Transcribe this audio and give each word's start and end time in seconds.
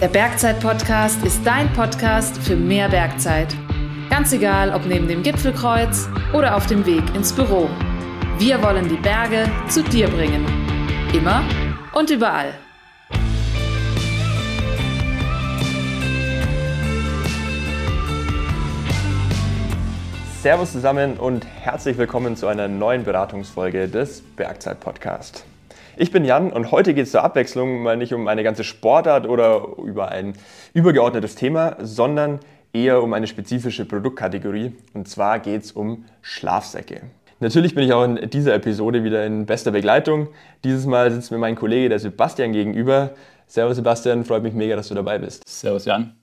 Der 0.00 0.06
Bergzeit-Podcast 0.06 1.24
ist 1.24 1.44
dein 1.44 1.72
Podcast 1.72 2.38
für 2.38 2.54
mehr 2.54 2.88
Bergzeit. 2.88 3.52
Ganz 4.08 4.32
egal, 4.32 4.72
ob 4.72 4.86
neben 4.86 5.08
dem 5.08 5.24
Gipfelkreuz 5.24 6.08
oder 6.32 6.54
auf 6.54 6.66
dem 6.66 6.86
Weg 6.86 7.02
ins 7.16 7.32
Büro. 7.32 7.68
Wir 8.38 8.62
wollen 8.62 8.88
die 8.88 8.94
Berge 8.94 9.50
zu 9.68 9.82
dir 9.82 10.06
bringen. 10.06 10.46
Immer 11.12 11.42
und 11.94 12.10
überall. 12.10 12.54
Servus 20.40 20.70
zusammen 20.70 21.16
und 21.16 21.44
herzlich 21.44 21.98
willkommen 21.98 22.36
zu 22.36 22.46
einer 22.46 22.68
neuen 22.68 23.02
Beratungsfolge 23.02 23.88
des 23.88 24.20
Bergzeit 24.20 24.78
Podcast. 24.78 25.44
Ich 26.00 26.12
bin 26.12 26.24
Jan 26.24 26.52
und 26.52 26.70
heute 26.70 26.94
geht 26.94 27.06
es 27.06 27.10
zur 27.10 27.24
Abwechslung 27.24 27.82
mal 27.82 27.96
nicht 27.96 28.14
um 28.14 28.28
eine 28.28 28.44
ganze 28.44 28.62
Sportart 28.62 29.26
oder 29.26 29.66
über 29.78 30.10
ein 30.10 30.34
übergeordnetes 30.72 31.34
Thema, 31.34 31.76
sondern 31.80 32.38
eher 32.72 33.02
um 33.02 33.12
eine 33.14 33.26
spezifische 33.26 33.84
Produktkategorie 33.84 34.76
und 34.94 35.08
zwar 35.08 35.40
geht 35.40 35.64
es 35.64 35.72
um 35.72 36.04
Schlafsäcke. 36.22 37.00
Natürlich 37.40 37.74
bin 37.74 37.82
ich 37.82 37.92
auch 37.92 38.04
in 38.04 38.30
dieser 38.30 38.54
Episode 38.54 39.02
wieder 39.02 39.26
in 39.26 39.46
bester 39.46 39.72
Begleitung. 39.72 40.28
Dieses 40.62 40.86
Mal 40.86 41.10
sitzt 41.10 41.32
mir 41.32 41.38
mein 41.38 41.56
Kollege, 41.56 41.88
der 41.88 41.98
Sebastian, 41.98 42.52
gegenüber. 42.52 43.10
Servus 43.48 43.74
Sebastian, 43.74 44.24
freut 44.24 44.44
mich 44.44 44.54
mega, 44.54 44.76
dass 44.76 44.88
du 44.88 44.94
dabei 44.94 45.18
bist. 45.18 45.48
Servus 45.48 45.84
Jan. 45.84 46.17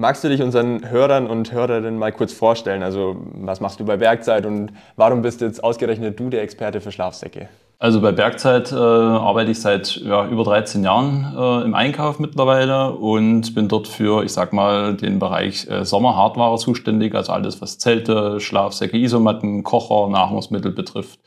Magst 0.00 0.24
du 0.24 0.30
dich 0.30 0.40
unseren 0.40 0.88
Hörern 0.88 1.26
und 1.26 1.52
Hörerinnen 1.52 1.98
mal 1.98 2.10
kurz 2.10 2.32
vorstellen? 2.32 2.82
Also, 2.82 3.16
was 3.34 3.60
machst 3.60 3.80
du 3.80 3.84
bei 3.84 3.98
Bergzeit 3.98 4.46
und 4.46 4.72
warum 4.96 5.20
bist 5.20 5.42
jetzt 5.42 5.62
ausgerechnet 5.62 6.18
du 6.18 6.30
der 6.30 6.40
Experte 6.40 6.80
für 6.80 6.90
Schlafsäcke? 6.90 7.50
Also 7.78 8.00
bei 8.00 8.10
Bergzeit 8.10 8.72
äh, 8.72 8.76
arbeite 8.76 9.50
ich 9.50 9.60
seit 9.60 9.96
ja, 9.96 10.26
über 10.26 10.44
13 10.44 10.84
Jahren 10.84 11.34
äh, 11.36 11.64
im 11.66 11.74
Einkauf 11.74 12.18
mittlerweile 12.18 12.92
und 12.92 13.54
bin 13.54 13.68
dort 13.68 13.88
für, 13.88 14.24
ich 14.24 14.32
sag 14.32 14.54
mal, 14.54 14.94
den 14.94 15.18
Bereich 15.18 15.68
äh, 15.68 15.84
Sommerhardware 15.84 16.56
zuständig, 16.56 17.14
also 17.14 17.32
alles, 17.32 17.60
was 17.60 17.76
Zelte, 17.76 18.40
Schlafsäcke, 18.40 18.96
Isomatten, 18.96 19.64
Kocher, 19.64 20.08
Nahrungsmittel 20.08 20.72
betrifft, 20.72 21.20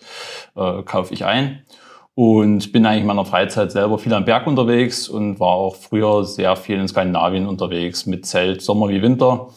äh, 0.56 0.82
kaufe 0.82 1.14
ich 1.14 1.26
ein. 1.26 1.62
Und 2.16 2.72
bin 2.72 2.86
eigentlich 2.86 3.02
in 3.02 3.08
meiner 3.08 3.26
Freizeit 3.26 3.72
selber 3.72 3.98
viel 3.98 4.14
am 4.14 4.26
Berg 4.26 4.46
unterwegs 4.46 5.10
und 5.10 5.40
war 5.40 5.50
auch 5.50 5.76
früher 5.76 6.24
sehr 6.24 6.56
viel 6.56 6.80
in 6.80 6.88
Skandinavien 6.88 7.48
unterwegs 7.48 8.06
mit 8.06 8.26
Zelt, 8.28 8.62
Sommer 8.62 8.90
wie 8.90 9.02
Winter. 9.02 9.48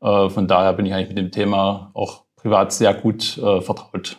Äh, 0.00 0.30
von 0.30 0.48
daher 0.48 0.72
bin 0.72 0.86
ich 0.86 0.94
eigentlich 0.94 1.08
mit 1.08 1.18
dem 1.18 1.30
Thema 1.30 1.90
auch 1.92 2.22
privat 2.36 2.72
sehr 2.72 2.94
gut 2.94 3.36
äh, 3.38 3.60
vertraut. 3.60 4.18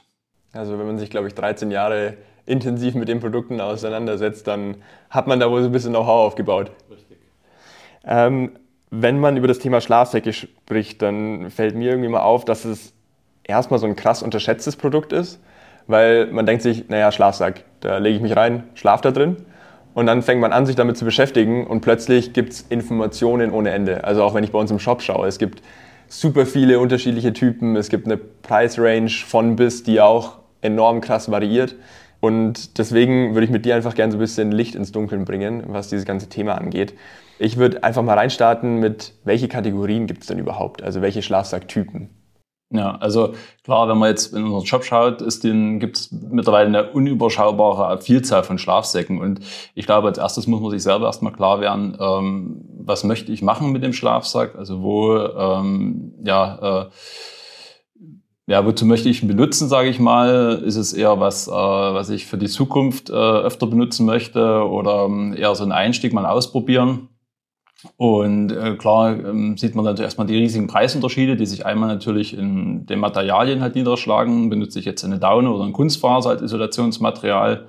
Also 0.54 0.78
wenn 0.78 0.86
man 0.86 0.98
sich, 1.00 1.09
glaube 1.09 1.28
ich, 1.28 1.34
13 1.34 1.72
Jahre 1.72 2.17
intensiv 2.45 2.95
mit 2.95 3.08
den 3.08 3.20
Produkten 3.20 3.59
auseinandersetzt, 3.62 4.48
dann 4.48 4.78
hat 5.09 5.28
man 5.28 5.39
da 5.39 5.50
wohl 5.50 5.61
so 5.61 5.70
ein 5.70 5.72
bisschen 5.72 5.92
Know-how 5.92 6.28
aufgebaut. 6.28 6.72
Richtig. 6.89 7.17
Ähm, 8.06 8.52
wenn 8.89 9.20
man 9.20 9.38
über 9.38 9.48
das 9.48 9.59
Thema 9.59 9.82
Schlafsäcke 9.82 10.34
spricht, 10.34 11.02
dann 11.02 11.50
fällt 11.52 11.76
mir 11.76 11.89
irgendwie 11.89 12.09
mal 12.09 12.22
auf, 12.22 12.45
dass 12.45 12.64
es 12.64 12.94
erstmal 13.44 13.80
so 13.80 13.86
ein 13.86 13.95
krass 13.95 14.23
unterschätztes 14.23 14.76
Produkt 14.76 15.14
ist, 15.14 15.42
weil 15.88 16.28
man 16.28 16.46
denkt 16.46 16.62
sich, 16.62 16.90
naja, 16.90 17.12
Schlafsack, 17.12 17.64
da 17.80 17.98
lege 17.98 18.18
ich 18.18 18.22
mich 18.22 18.36
rein, 18.36 18.64
schlaf 18.76 19.02
da 19.02 19.12
drin. 19.12 19.38
Und 19.94 20.06
dann 20.06 20.22
fängt 20.22 20.42
man 20.42 20.54
an, 20.54 20.66
sich 20.68 20.76
damit 20.76 20.96
zu 20.96 21.06
beschäftigen 21.06 21.66
und 21.66 21.82
plötzlich 21.82 22.34
gibt 22.34 22.54
es 22.54 22.62
Informationen 22.70 23.52
ohne 23.52 23.72
Ende. 23.72 24.04
Also 24.04 24.22
auch 24.24 24.36
wenn 24.36 24.44
ich 24.44 24.52
bei 24.52 24.60
uns 24.60 24.70
im 24.70 24.78
Shop 24.78 25.02
schaue, 25.02 25.28
es 25.28 25.40
gibt 25.40 25.64
super 26.08 26.46
viele 26.46 26.80
unterschiedliche 26.80 27.34
Typen, 27.34 27.76
es 27.76 27.90
gibt 27.90 28.06
eine 28.06 28.18
Price 28.18 28.78
Range 28.78 29.10
von 29.10 29.56
bis, 29.56 29.84
die 29.84 30.00
auch 30.00 30.38
enorm 30.62 31.02
krass 31.02 31.32
variiert. 31.32 31.76
Und 32.20 32.78
deswegen 32.78 33.34
würde 33.34 33.46
ich 33.46 33.52
mit 33.52 33.66
dir 33.66 33.76
einfach 33.76 33.96
gerne 33.96 34.12
so 34.12 34.18
ein 34.18 34.22
bisschen 34.22 34.52
Licht 34.52 34.76
ins 34.76 34.92
Dunkeln 34.92 35.26
bringen, 35.26 35.64
was 35.68 35.90
dieses 35.90 36.06
ganze 36.06 36.30
Thema 36.30 36.56
angeht. 36.56 36.94
Ich 37.40 37.58
würde 37.58 37.84
einfach 37.84 38.02
mal 38.02 38.18
reinstarten 38.18 38.80
mit, 38.80 39.14
welche 39.24 39.48
Kategorien 39.48 40.08
gibt 40.08 40.22
es 40.22 40.28
denn 40.28 40.40
überhaupt? 40.40 40.82
Also 40.82 41.02
welche 41.02 41.22
Schlafsacktypen? 41.22 42.10
Ja, 42.70 42.98
also 42.98 43.33
klar, 43.64 43.88
wenn 43.88 43.98
man 43.98 44.10
jetzt 44.10 44.33
in 44.33 44.44
unseren 44.44 44.66
Shop 44.66 44.83
schaut, 44.83 45.20
gibt 45.20 45.98
es 45.98 46.11
mittlerweile 46.11 46.67
eine 46.67 46.92
unüberschaubare 46.92 48.02
Vielzahl 48.02 48.44
von 48.44 48.58
Schlafsäcken. 48.58 49.22
Und 49.22 49.39
ich 49.73 49.86
glaube, 49.86 50.10
als 50.10 50.17
erstes 50.17 50.48
muss 50.48 50.60
man 50.60 50.72
sich 50.72 50.83
selber 50.83 51.05
erstmal 51.05 51.32
klar 51.32 51.61
werden, 51.61 51.98
ähm, 52.00 52.66
was 52.80 53.05
möchte 53.05 53.32
ich 53.32 53.42
machen 53.42 53.72
mit 53.72 53.83
dem 53.83 53.94
Schlafsack? 53.94 54.55
Also 54.58 54.82
wo, 54.82 55.17
ähm, 55.17 56.14
ja, 56.26 56.89
äh, 56.89 56.89
ja, 58.50 58.66
wozu 58.66 58.86
möchte 58.86 59.10
ich 59.10 59.22
ihn 59.22 59.28
benutzen, 59.30 59.70
sage 59.70 59.89
ich 59.89 59.99
mal? 59.99 60.61
Ist 60.66 60.78
es 60.78 60.94
eher 60.94 61.20
was, 61.22 61.48
äh, 61.48 61.52
was 61.52 62.10
ich 62.10 62.26
für 62.26 62.38
die 62.38 62.48
Zukunft 62.48 63.10
äh, 63.10 63.14
öfter 63.14 63.67
benutzen 63.67 64.05
möchte 64.05 64.66
oder 64.67 65.05
ähm, 65.05 65.34
eher 65.38 65.55
so 65.55 65.64
einen 65.64 65.73
Einstieg 65.73 66.14
mal 66.14 66.26
ausprobieren? 66.26 67.10
Und 67.95 68.52
äh, 68.52 68.76
klar 68.76 69.11
ähm, 69.11 69.58
sieht 69.58 69.76
man 69.76 69.86
natürlich 69.86 70.05
erstmal 70.08 70.27
die 70.27 70.38
riesigen 70.38 70.67
Preisunterschiede, 70.67 71.36
die 71.36 71.45
sich 71.45 71.65
einmal 71.65 71.89
natürlich 71.89 72.36
in 72.36 72.86
den 72.88 72.99
Materialien 72.99 73.61
halt 73.61 73.76
niederschlagen. 73.76 74.49
Benutze 74.49 74.80
ich 74.80 74.86
jetzt 74.86 75.04
eine 75.04 75.20
Daune 75.20 75.52
oder 75.52 75.64
ein 75.64 75.73
Kunstfaser 75.73 76.32
als 76.32 76.42
Isolationsmaterial? 76.42 77.67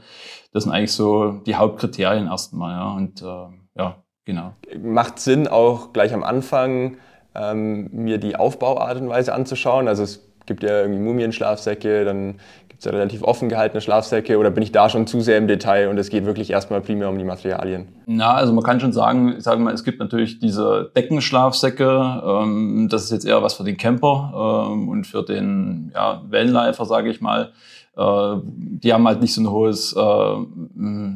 Das 0.53 0.65
sind 0.65 0.73
eigentlich 0.73 0.93
so 0.93 1.33
die 1.47 1.57
Hauptkriterien 1.57 2.27
erstmal. 2.27 2.73
Ja. 2.73 2.93
Und 2.93 3.23
äh, 3.23 3.81
ja, 3.81 4.03
genau. 4.25 4.55
Macht 4.83 5.19
Sinn, 5.19 5.47
auch 5.47 5.93
gleich 5.93 6.15
am 6.15 6.23
Anfang 6.23 6.97
ähm, 7.35 7.91
mir 7.93 8.19
die 8.19 8.37
Aufbauart 8.37 9.01
und 9.01 9.09
Weise 9.11 9.35
anzuschauen. 9.35 9.89
Also 9.89 10.05
es 10.05 10.27
gibt 10.47 10.63
ja 10.63 10.81
irgendwie 10.81 11.01
Mumienschlafsäcke, 11.01 12.07
dann 12.07 12.41
ja 12.85 12.93
relativ 12.93 13.23
offen 13.23 13.49
gehaltene 13.49 13.81
Schlafsäcke 13.81 14.39
oder 14.39 14.51
bin 14.51 14.63
ich 14.63 14.73
da 14.73 14.89
schon 14.89 15.07
zu 15.07 15.21
sehr 15.21 15.39
im 15.39 15.49
Detail 15.49 15.89
und 15.89 15.99
es 15.99 16.11
geht 16.11 16.25
wirklich 16.25 16.51
erstmal 16.51 16.81
primär 16.81 17.09
um 17.09 17.19
die 17.19 17.25
Materialien? 17.25 17.89
Na, 18.07 18.35
also 18.35 18.53
man 18.53 18.63
kann 18.65 18.81
schon 18.81 18.93
sagen, 18.93 19.35
ich 19.39 19.45
sage 19.45 19.61
mal, 19.61 19.75
es 19.75 19.85
gibt 19.85 19.99
natürlich 19.99 20.39
diese 20.39 20.91
Deckenschlafsäcke, 20.95 22.23
ähm, 22.25 22.89
das 22.91 23.05
ist 23.05 23.11
jetzt 23.11 23.27
eher 23.27 23.43
was 23.43 23.55
für 23.55 23.65
den 23.65 23.77
Camper 23.77 24.69
ähm, 24.73 24.89
und 24.89 25.07
für 25.07 25.25
den 25.25 25.93
ja, 25.95 26.23
Wellenläufer, 26.29 26.85
sage 26.85 27.11
ich 27.11 27.21
mal. 27.21 27.53
Äh, 27.97 28.37
die 28.45 28.93
haben 28.93 29.07
halt 29.09 29.21
nicht 29.21 29.35
so 29.35 29.41
ein 29.41 29.51
hohes, 29.51 29.93
äh, 29.95 30.37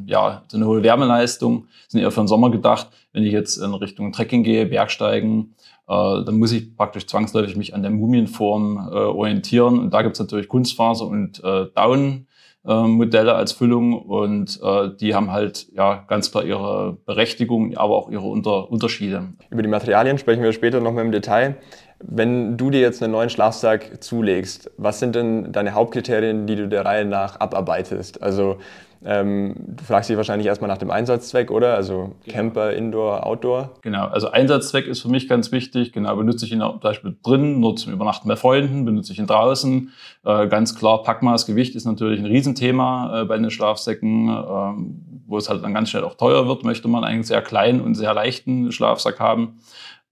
ja, 0.06 0.42
so 0.48 0.56
eine 0.56 0.66
hohe 0.66 0.82
Wärmeleistung, 0.82 1.68
sind 1.86 2.00
eher 2.00 2.10
für 2.10 2.22
den 2.22 2.28
Sommer 2.28 2.50
gedacht. 2.50 2.88
Wenn 3.12 3.22
ich 3.22 3.32
jetzt 3.32 3.58
in 3.58 3.72
Richtung 3.74 4.12
Trekking 4.12 4.42
gehe, 4.42 4.66
Bergsteigen, 4.66 5.54
dann 5.86 6.38
muss 6.38 6.52
ich 6.52 6.76
praktisch 6.76 7.06
zwangsläufig 7.06 7.56
mich 7.56 7.74
an 7.74 7.82
der 7.82 7.90
Mumienform 7.90 8.88
äh, 8.90 8.94
orientieren. 8.94 9.78
Und 9.78 9.92
da 9.92 10.02
gibt 10.02 10.14
es 10.14 10.20
natürlich 10.20 10.48
Kunstfaser 10.48 11.06
und 11.06 11.42
äh, 11.44 11.66
Down. 11.74 12.26
Modelle 12.64 13.34
als 13.34 13.50
Füllung 13.50 14.00
und 14.00 14.60
äh, 14.62 14.90
die 15.00 15.16
haben 15.16 15.32
halt 15.32 15.66
ja 15.74 16.04
ganz 16.06 16.30
klar 16.30 16.44
ihre 16.44 16.96
Berechtigung, 17.06 17.76
aber 17.76 17.96
auch 17.96 18.08
ihre 18.08 18.22
Unter 18.28 18.70
Unterschiede. 18.70 19.30
Über 19.50 19.62
die 19.62 19.68
Materialien 19.68 20.16
sprechen 20.16 20.44
wir 20.44 20.52
später 20.52 20.78
noch 20.78 20.92
mal 20.92 21.00
im 21.04 21.10
Detail. 21.10 21.56
Wenn 22.02 22.56
du 22.56 22.70
dir 22.70 22.80
jetzt 22.80 23.02
einen 23.02 23.12
neuen 23.12 23.30
Schlafsack 23.30 24.02
zulegst, 24.02 24.70
was 24.76 24.98
sind 24.98 25.14
denn 25.14 25.52
deine 25.52 25.72
Hauptkriterien, 25.74 26.46
die 26.46 26.56
du 26.56 26.68
der 26.68 26.84
Reihe 26.84 27.04
nach 27.04 27.40
abarbeitest? 27.40 28.22
Also 28.22 28.58
ähm, 29.04 29.54
du 29.56 29.82
fragst 29.84 30.10
dich 30.10 30.16
wahrscheinlich 30.16 30.46
erstmal 30.46 30.68
nach 30.68 30.78
dem 30.78 30.90
Einsatzzweck, 30.90 31.50
oder? 31.50 31.74
Also 31.74 32.12
genau. 32.24 32.36
Camper, 32.36 32.72
Indoor, 32.72 33.26
Outdoor? 33.26 33.70
Genau, 33.82 34.06
also 34.06 34.30
Einsatzzweck 34.30 34.86
ist 34.86 35.00
für 35.00 35.08
mich 35.08 35.28
ganz 35.28 35.50
wichtig. 35.50 35.92
Genau, 35.92 36.14
benutze 36.16 36.46
ich 36.46 36.52
ihn 36.52 36.60
zum 36.60 36.80
Beispiel 36.80 37.16
drin, 37.22 37.60
nur 37.60 37.74
zum 37.76 37.92
Übernachten 37.92 38.28
bei 38.28 38.36
Freunden, 38.36 38.84
benutze 38.84 39.12
ich 39.12 39.18
ihn 39.18 39.26
draußen. 39.26 39.90
Äh, 40.24 40.46
ganz 40.48 40.76
klar, 40.76 41.02
Packmaß, 41.02 41.46
Gewicht 41.46 41.74
ist 41.74 41.84
natürlich 41.84 42.20
ein 42.20 42.26
Riesenthema 42.26 43.22
äh, 43.22 43.24
bei 43.24 43.36
den 43.36 43.50
Schlafsäcken, 43.50 44.28
äh, 44.28 45.22
wo 45.26 45.36
es 45.36 45.48
halt 45.48 45.64
dann 45.64 45.74
ganz 45.74 45.90
schnell 45.90 46.04
auch 46.04 46.14
teuer 46.14 46.46
wird, 46.46 46.62
möchte 46.62 46.88
man 46.88 47.04
einen 47.04 47.24
sehr 47.24 47.42
kleinen 47.42 47.80
und 47.80 47.94
sehr 47.94 48.14
leichten 48.14 48.70
Schlafsack 48.70 49.18
haben. 49.18 49.58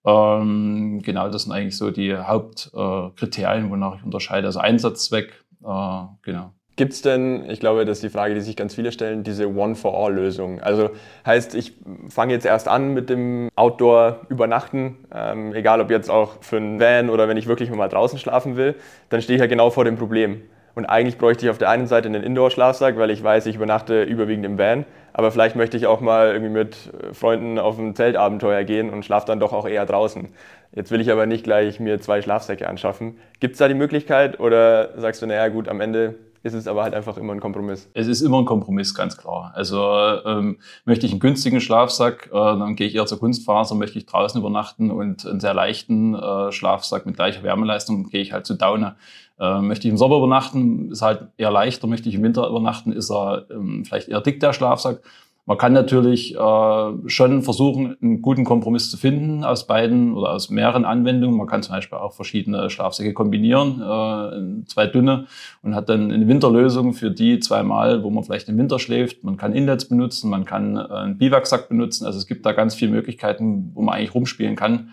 Ähm, 0.04 1.00
genau, 1.02 1.28
das 1.28 1.42
sind 1.42 1.52
eigentlich 1.52 1.76
so 1.76 1.90
die 1.90 2.16
Hauptkriterien, 2.16 3.70
wonach 3.70 3.96
ich 3.96 4.04
unterscheide. 4.04 4.46
Also 4.46 4.60
Einsatzzweck, 4.60 5.44
äh, 5.64 6.02
genau. 6.22 6.52
Gibt 6.76 6.94
es 6.94 7.02
denn, 7.02 7.50
ich 7.50 7.60
glaube, 7.60 7.84
das 7.84 7.98
ist 7.98 8.04
die 8.04 8.08
Frage, 8.08 8.32
die 8.32 8.40
sich 8.40 8.56
ganz 8.56 8.74
viele 8.74 8.90
stellen, 8.90 9.22
diese 9.22 9.54
One-for-All-Lösung? 9.54 10.60
Also 10.60 10.88
heißt, 11.26 11.54
ich 11.54 11.74
fange 12.08 12.32
jetzt 12.32 12.46
erst 12.46 12.68
an 12.68 12.94
mit 12.94 13.10
dem 13.10 13.50
Outdoor-Übernachten, 13.54 14.96
ähm, 15.12 15.52
egal 15.54 15.82
ob 15.82 15.90
jetzt 15.90 16.08
auch 16.08 16.42
für 16.42 16.56
einen 16.56 16.80
Van 16.80 17.10
oder 17.10 17.28
wenn 17.28 17.36
ich 17.36 17.46
wirklich 17.46 17.70
mal 17.70 17.88
draußen 17.88 18.18
schlafen 18.18 18.56
will, 18.56 18.76
dann 19.10 19.20
stehe 19.20 19.36
ich 19.36 19.40
ja 19.40 19.46
genau 19.46 19.68
vor 19.68 19.84
dem 19.84 19.98
Problem. 19.98 20.40
Und 20.80 20.86
eigentlich 20.86 21.18
bräuchte 21.18 21.44
ich 21.44 21.50
auf 21.50 21.58
der 21.58 21.68
einen 21.68 21.86
Seite 21.86 22.08
einen 22.08 22.22
Indoor-Schlafsack, 22.22 22.96
weil 22.96 23.10
ich 23.10 23.22
weiß, 23.22 23.44
ich 23.44 23.56
übernachte 23.56 24.02
überwiegend 24.02 24.46
im 24.46 24.56
Van. 24.56 24.86
Aber 25.12 25.30
vielleicht 25.30 25.54
möchte 25.54 25.76
ich 25.76 25.86
auch 25.86 26.00
mal 26.00 26.28
irgendwie 26.28 26.50
mit 26.50 26.90
Freunden 27.12 27.58
auf 27.58 27.78
ein 27.78 27.94
Zeltabenteuer 27.94 28.64
gehen 28.64 28.88
und 28.88 29.04
schlafe 29.04 29.26
dann 29.26 29.40
doch 29.40 29.52
auch 29.52 29.68
eher 29.68 29.84
draußen. 29.84 30.30
Jetzt 30.72 30.90
will 30.90 31.02
ich 31.02 31.12
aber 31.12 31.26
nicht 31.26 31.44
gleich 31.44 31.80
mir 31.80 32.00
zwei 32.00 32.22
Schlafsäcke 32.22 32.66
anschaffen. 32.66 33.18
Gibt 33.40 33.52
es 33.52 33.58
da 33.58 33.68
die 33.68 33.74
Möglichkeit 33.74 34.40
oder 34.40 34.98
sagst 34.98 35.20
du, 35.20 35.26
naja 35.26 35.48
gut, 35.48 35.68
am 35.68 35.82
Ende 35.82 36.14
ist 36.42 36.54
es 36.54 36.66
aber 36.66 36.82
halt 36.82 36.94
einfach 36.94 37.18
immer 37.18 37.34
ein 37.34 37.40
Kompromiss. 37.40 37.90
Es 37.92 38.06
ist 38.06 38.22
immer 38.22 38.38
ein 38.38 38.46
Kompromiss, 38.46 38.94
ganz 38.94 39.18
klar. 39.18 39.52
Also 39.54 39.84
ähm, 40.24 40.56
möchte 40.86 41.04
ich 41.04 41.12
einen 41.12 41.20
günstigen 41.20 41.60
Schlafsack, 41.60 42.30
äh, 42.32 42.34
dann 42.34 42.76
gehe 42.76 42.86
ich 42.86 42.94
eher 42.94 43.04
zur 43.04 43.18
Kunstfaser, 43.18 43.74
möchte 43.74 43.98
ich 43.98 44.06
draußen 44.06 44.40
übernachten 44.40 44.90
und 44.90 45.26
einen 45.26 45.40
sehr 45.40 45.52
leichten 45.52 46.14
äh, 46.14 46.50
Schlafsack 46.50 47.04
mit 47.04 47.16
gleicher 47.16 47.42
Wärmeleistung, 47.42 48.08
gehe 48.08 48.22
ich 48.22 48.32
halt 48.32 48.46
zu 48.46 48.54
Daune. 48.54 48.96
Äh, 49.40 49.60
möchte 49.62 49.88
ich 49.88 49.92
im 49.92 49.96
Sommer 49.96 50.18
übernachten, 50.18 50.90
ist 50.90 51.00
halt 51.00 51.28
eher 51.38 51.50
leichter, 51.50 51.86
möchte 51.86 52.08
ich 52.08 52.14
im 52.14 52.22
Winter 52.22 52.46
übernachten, 52.46 52.92
ist 52.92 53.10
er 53.10 53.46
ähm, 53.50 53.84
vielleicht 53.86 54.08
eher 54.08 54.20
dick, 54.20 54.38
der 54.40 54.52
Schlafsack. 54.52 55.00
Man 55.46 55.56
kann 55.56 55.72
natürlich 55.72 56.36
äh, 56.36 56.92
schon 57.06 57.42
versuchen, 57.42 57.96
einen 58.02 58.20
guten 58.20 58.44
Kompromiss 58.44 58.90
zu 58.90 58.98
finden 58.98 59.42
aus 59.42 59.66
beiden 59.66 60.12
oder 60.14 60.32
aus 60.32 60.50
mehreren 60.50 60.84
Anwendungen. 60.84 61.36
Man 61.36 61.46
kann 61.46 61.62
zum 61.62 61.74
Beispiel 61.74 61.98
auch 61.98 62.12
verschiedene 62.12 62.68
Schlafsäcke 62.68 63.14
kombinieren, 63.14 63.80
äh, 63.80 64.66
zwei 64.66 64.86
dünne 64.86 65.24
und 65.62 65.74
hat 65.74 65.88
dann 65.88 66.12
eine 66.12 66.28
Winterlösung 66.28 66.92
für 66.92 67.10
die 67.10 67.40
zweimal, 67.40 68.02
wo 68.02 68.10
man 68.10 68.22
vielleicht 68.22 68.48
im 68.50 68.58
Winter 68.58 68.78
schläft. 68.78 69.24
Man 69.24 69.38
kann 69.38 69.54
Inlets 69.54 69.86
benutzen, 69.86 70.28
man 70.28 70.44
kann 70.44 70.76
äh, 70.76 70.80
einen 70.80 71.18
Biwaksack 71.18 71.70
benutzen. 71.70 72.04
Also 72.04 72.18
es 72.18 72.26
gibt 72.26 72.44
da 72.44 72.52
ganz 72.52 72.74
viele 72.74 72.90
Möglichkeiten, 72.90 73.70
wo 73.74 73.80
man 73.80 73.94
eigentlich 73.94 74.14
rumspielen 74.14 74.54
kann 74.54 74.90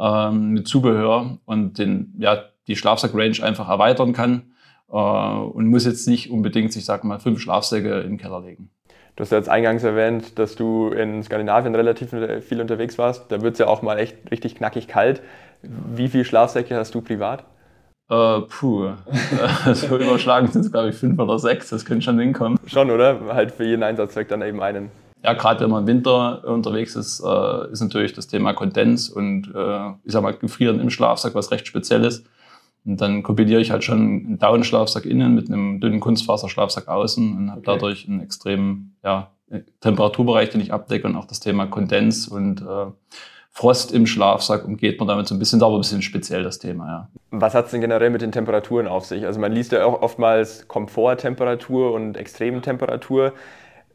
ähm, 0.00 0.48
mit 0.50 0.66
Zubehör 0.66 1.38
und 1.44 1.78
den, 1.78 2.14
ja, 2.18 2.38
die 2.66 2.76
Schlafsack-Range 2.76 3.42
einfach 3.42 3.68
erweitern 3.68 4.12
kann 4.12 4.52
äh, 4.90 4.96
und 4.96 5.66
muss 5.66 5.84
jetzt 5.84 6.06
nicht 6.08 6.30
unbedingt, 6.30 6.74
ich 6.76 6.84
sag 6.84 7.04
mal, 7.04 7.18
fünf 7.18 7.40
Schlafsäcke 7.40 8.00
in 8.00 8.10
den 8.10 8.18
Keller 8.18 8.40
legen. 8.40 8.70
Du 9.16 9.22
hast 9.22 9.30
ja 9.30 9.38
jetzt 9.38 9.50
eingangs 9.50 9.82
erwähnt, 9.82 10.38
dass 10.38 10.56
du 10.56 10.88
in 10.88 11.22
Skandinavien 11.22 11.74
relativ 11.74 12.14
viel 12.40 12.60
unterwegs 12.60 12.96
warst. 12.96 13.30
Da 13.30 13.42
wird 13.42 13.54
es 13.54 13.58
ja 13.58 13.66
auch 13.66 13.82
mal 13.82 13.98
echt 13.98 14.30
richtig 14.30 14.54
knackig 14.54 14.88
kalt. 14.88 15.20
Wie 15.62 16.08
viele 16.08 16.24
Schlafsäcke 16.24 16.74
hast 16.76 16.94
du 16.94 17.02
privat? 17.02 17.44
Äh, 18.08 18.40
puh, 18.48 18.90
so 19.74 19.96
überschlagen 19.98 20.48
sind 20.48 20.62
es, 20.62 20.72
glaube 20.72 20.90
ich, 20.90 20.96
fünf 20.96 21.18
oder 21.18 21.38
sechs. 21.38 21.68
Das 21.68 21.84
könnte 21.84 22.04
schon 22.04 22.18
hinkommen. 22.18 22.58
Schon, 22.66 22.90
oder? 22.90 23.20
Halt 23.34 23.52
für 23.52 23.64
jeden 23.64 23.82
Einsatzzweck 23.82 24.28
dann 24.28 24.42
eben 24.42 24.62
einen. 24.62 24.90
Ja, 25.22 25.34
gerade 25.34 25.60
wenn 25.60 25.70
man 25.70 25.82
im 25.82 25.86
Winter 25.86 26.44
unterwegs 26.44 26.96
ist, 26.96 27.20
äh, 27.20 27.70
ist 27.70 27.80
natürlich 27.80 28.12
das 28.12 28.26
Thema 28.26 28.54
Kondens 28.54 29.08
und 29.08 29.52
äh, 29.54 29.90
ich 30.04 30.12
sag 30.12 30.22
mal 30.22 30.34
Gefrieren 30.34 30.80
im 30.80 30.90
Schlafsack 30.90 31.34
was 31.34 31.50
recht 31.50 31.66
Spezielles. 31.66 32.24
Und 32.84 33.00
dann 33.00 33.22
kombiniere 33.22 33.60
ich 33.60 33.70
halt 33.70 33.84
schon 33.84 33.98
einen 33.98 34.38
Down-Schlafsack 34.38 35.04
innen 35.06 35.34
mit 35.34 35.48
einem 35.48 35.80
dünnen 35.80 36.00
Kunstfaserschlafsack 36.00 36.88
außen 36.88 37.36
und 37.36 37.50
habe 37.50 37.60
okay. 37.60 37.70
dadurch 37.72 38.08
einen 38.08 38.20
extremen 38.20 38.96
ja, 39.04 39.30
Temperaturbereich, 39.80 40.50
den 40.50 40.60
ich 40.60 40.72
abdecke 40.72 41.06
und 41.06 41.16
auch 41.16 41.26
das 41.26 41.40
Thema 41.40 41.66
Kondens 41.66 42.26
und 42.26 42.62
äh, 42.62 42.86
Frost 43.54 43.92
im 43.92 44.06
Schlafsack 44.06 44.64
umgeht 44.64 44.98
man 44.98 45.08
damit 45.08 45.28
so 45.28 45.34
ein 45.34 45.38
bisschen, 45.38 45.62
aber 45.62 45.74
ein 45.74 45.80
bisschen 45.80 46.00
speziell 46.00 46.42
das 46.42 46.58
Thema, 46.58 46.86
ja. 46.86 47.08
Was 47.30 47.54
hat 47.54 47.66
es 47.66 47.70
denn 47.72 47.82
generell 47.82 48.08
mit 48.08 48.22
den 48.22 48.32
Temperaturen 48.32 48.88
auf 48.88 49.04
sich? 49.04 49.26
Also 49.26 49.38
man 49.40 49.52
liest 49.52 49.72
ja 49.72 49.84
auch 49.84 50.00
oftmals 50.00 50.68
Komforttemperatur 50.68 51.92
und 51.92 52.16
Extremtemperatur. 52.16 53.34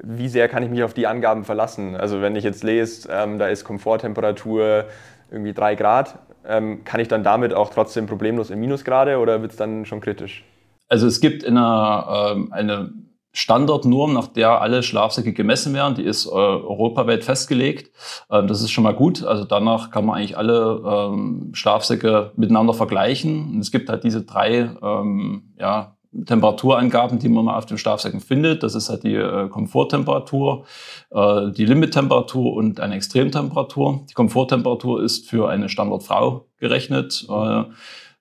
Wie 0.04 0.28
sehr 0.28 0.48
kann 0.48 0.62
ich 0.62 0.69
mich 0.69 0.84
auf 0.84 0.94
die 0.94 1.07
Angaben 1.07 1.44
verlassen? 1.44 1.95
Also 1.95 2.22
wenn 2.22 2.36
ich 2.36 2.44
jetzt 2.44 2.63
lese, 2.63 3.10
ähm, 3.12 3.39
da 3.39 3.48
ist 3.48 3.63
Komforttemperatur 3.63 4.86
irgendwie 5.31 5.54
drei 5.54 5.74
Grad, 5.74 6.19
ähm, 6.47 6.83
kann 6.83 6.99
ich 6.99 7.07
dann 7.07 7.23
damit 7.23 7.53
auch 7.53 7.69
trotzdem 7.69 8.07
problemlos 8.07 8.49
in 8.49 8.59
Minusgrade 8.59 9.17
oder 9.17 9.41
wird 9.41 9.51
es 9.51 9.57
dann 9.57 9.85
schon 9.85 10.01
kritisch? 10.01 10.44
Also 10.88 11.07
es 11.07 11.19
gibt 11.19 11.45
eine, 11.45 12.05
ähm, 12.09 12.51
eine 12.51 12.94
Standardnorm, 13.33 14.13
nach 14.13 14.27
der 14.27 14.61
alle 14.61 14.81
Schlafsäcke 14.81 15.33
gemessen 15.33 15.73
werden. 15.73 15.95
Die 15.95 16.03
ist 16.03 16.25
äh, 16.25 16.29
europaweit 16.29 17.23
festgelegt. 17.23 17.91
Ähm, 18.31 18.47
das 18.47 18.61
ist 18.61 18.71
schon 18.71 18.83
mal 18.83 18.95
gut. 18.95 19.23
Also 19.23 19.44
danach 19.44 19.91
kann 19.91 20.05
man 20.05 20.17
eigentlich 20.17 20.38
alle 20.38 20.81
ähm, 20.83 21.51
Schlafsäcke 21.53 22.31
miteinander 22.35 22.73
vergleichen. 22.73 23.51
Und 23.53 23.59
es 23.59 23.71
gibt 23.71 23.89
halt 23.89 24.03
diese 24.03 24.23
drei 24.23 24.71
ähm, 24.81 25.53
ja, 25.59 25.96
Temperaturangaben, 26.25 27.19
die 27.19 27.30
man 27.30 27.45
mal 27.45 27.57
auf 27.57 27.65
den 27.65 27.77
Schlafsäcken 27.77 28.19
findet. 28.19 28.63
Das 28.63 28.75
ist 28.75 28.89
halt 28.89 29.04
die 29.04 29.15
äh, 29.15 29.50
Komforttemperatur, 29.50 30.65
äh, 31.12 31.51
die 31.51 31.65
Limittemperatur 31.65 32.54
und 32.54 32.80
eine 32.80 32.95
Extremtemperatur. 32.95 34.06
Die 34.09 34.13
Komforttemperatur 34.13 35.04
ist 35.04 35.30
für 35.30 35.50
eine 35.50 35.69
Standardfrau 35.69 36.48
gerechnet, 36.57 37.25
äh, 37.30 37.63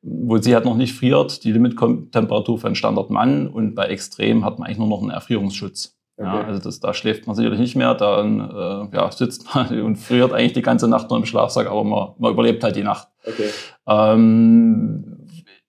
wo 0.02 0.38
sie 0.38 0.54
halt 0.54 0.64
noch 0.64 0.76
nicht 0.76 0.94
friert. 0.94 1.44
Die 1.44 1.52
Limittemperatur 1.52 2.58
für 2.58 2.66
einen 2.66 2.76
Standardmann 2.76 3.48
und 3.48 3.74
bei 3.74 3.86
Extrem 3.86 4.44
hat 4.44 4.58
man 4.58 4.66
eigentlich 4.66 4.78
nur 4.78 4.88
noch 4.88 5.00
einen 5.00 5.10
Erfrierungsschutz. 5.10 5.96
Okay. 6.18 6.28
Ja, 6.28 6.44
also 6.44 6.60
das, 6.60 6.80
da 6.80 6.94
schläft 6.94 7.26
man 7.26 7.36
sicherlich 7.36 7.60
nicht 7.60 7.76
mehr, 7.76 7.94
dann 7.94 8.40
äh, 8.40 8.96
ja, 8.96 9.12
sitzt 9.12 9.54
man 9.54 9.80
und 9.82 9.96
friert 9.96 10.32
eigentlich 10.32 10.54
die 10.54 10.62
ganze 10.62 10.88
Nacht 10.88 11.10
nur 11.10 11.18
im 11.18 11.26
Schlafsack, 11.26 11.66
aber 11.66 11.84
man, 11.84 12.10
man 12.18 12.32
überlebt 12.32 12.64
halt 12.64 12.76
die 12.76 12.82
Nacht. 12.82 13.08
Okay. 13.26 13.50
Ähm, 13.86 15.15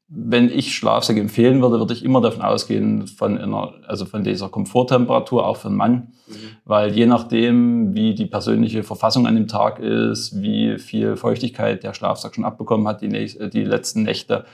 wenn 0.09 0.49
ich 0.49 0.73
Schlafsack 0.73 1.17
empfehlen 1.17 1.61
würde, 1.61 1.79
würde 1.79 1.93
ich 1.93 2.05
immer 2.05 2.21
davon 2.21 2.41
ausgehen, 2.41 3.07
von 3.07 3.37
einer, 3.37 3.73
also 3.87 4.05
von 4.05 4.23
dieser 4.23 4.47
Komforttemperatur, 4.47 5.45
auch 5.45 5.57
für 5.57 5.67
einen 5.67 5.77
Mann. 5.77 6.13
Mhm. 6.27 6.33
Weil 6.63 6.91
je 6.93 7.05
nachdem, 7.05 7.93
wie 7.93 8.15
die 8.15 8.25
persönliche 8.25 8.83
Verfassung 8.83 9.27
an 9.27 9.35
dem 9.35 9.47
Tag 9.47 9.79
ist, 9.79 10.41
wie 10.41 10.77
viel 10.79 11.17
Feuchtigkeit 11.17 11.83
der 11.83 11.93
Schlafsack 11.93 12.35
schon 12.35 12.45
abbekommen 12.45 12.87
hat, 12.87 13.01
die, 13.01 13.09
die 13.09 13.63
letzten 13.63 14.03
Nächte, 14.03 14.45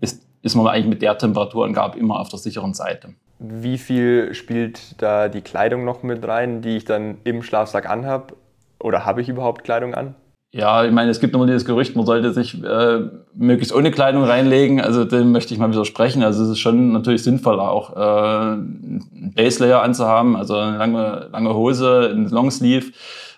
ist, 0.00 0.24
ist 0.42 0.54
man 0.54 0.68
eigentlich 0.68 0.86
mit 0.86 1.02
der 1.02 1.18
Temperaturangabe 1.18 1.98
immer 1.98 2.20
auf 2.20 2.28
der 2.28 2.38
sicheren 2.38 2.74
Seite. 2.74 3.14
Wie 3.40 3.78
viel 3.78 4.32
spielt 4.34 5.02
da 5.02 5.28
die 5.28 5.40
Kleidung 5.40 5.84
noch 5.84 6.04
mit 6.04 6.26
rein, 6.26 6.62
die 6.62 6.76
ich 6.76 6.84
dann 6.84 7.18
im 7.24 7.42
Schlafsack 7.42 7.88
anhabe? 7.88 8.36
Oder 8.78 9.04
habe 9.04 9.22
ich 9.22 9.28
überhaupt 9.28 9.64
Kleidung 9.64 9.94
an? 9.94 10.14
Ja, 10.52 10.84
ich 10.84 10.90
meine, 10.90 11.12
es 11.12 11.20
gibt 11.20 11.32
immer 11.32 11.46
dieses 11.46 11.64
Gerücht, 11.64 11.94
man 11.94 12.04
sollte 12.06 12.32
sich 12.32 12.60
äh, 12.64 13.00
möglichst 13.34 13.72
ohne 13.72 13.92
Kleidung 13.92 14.24
reinlegen. 14.24 14.80
Also 14.80 15.04
dem 15.04 15.30
möchte 15.30 15.54
ich 15.54 15.60
mal 15.60 15.70
widersprechen. 15.70 16.24
Also 16.24 16.42
es 16.42 16.50
ist 16.50 16.58
schon 16.58 16.90
natürlich 16.90 17.22
sinnvoll, 17.22 17.60
auch 17.60 17.96
äh, 17.96 18.54
ein 18.54 19.32
Baselayer 19.36 19.80
anzuhaben, 19.82 20.34
also 20.34 20.56
eine 20.56 20.76
lange, 20.76 21.28
lange 21.30 21.54
Hose, 21.54 22.10
ein 22.12 22.28
Longsleeve, 22.28 22.90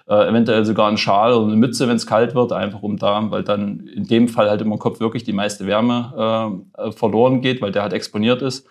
äh, 0.08 0.26
eventuell 0.26 0.64
sogar 0.64 0.88
ein 0.88 0.96
Schal 0.96 1.34
oder 1.34 1.48
eine 1.48 1.56
Mütze, 1.56 1.86
wenn 1.86 1.96
es 1.96 2.06
kalt 2.06 2.34
wird, 2.34 2.50
einfach 2.52 2.82
um 2.82 2.96
da, 2.96 3.30
weil 3.30 3.42
dann 3.42 3.80
in 3.94 4.04
dem 4.04 4.28
Fall 4.28 4.48
halt 4.48 4.62
im 4.62 4.78
Kopf 4.78 4.98
wirklich 4.98 5.24
die 5.24 5.34
meiste 5.34 5.66
Wärme 5.66 6.62
äh, 6.78 6.92
verloren 6.92 7.42
geht, 7.42 7.60
weil 7.60 7.72
der 7.72 7.82
halt 7.82 7.92
exponiert 7.92 8.40
ist. 8.40 8.66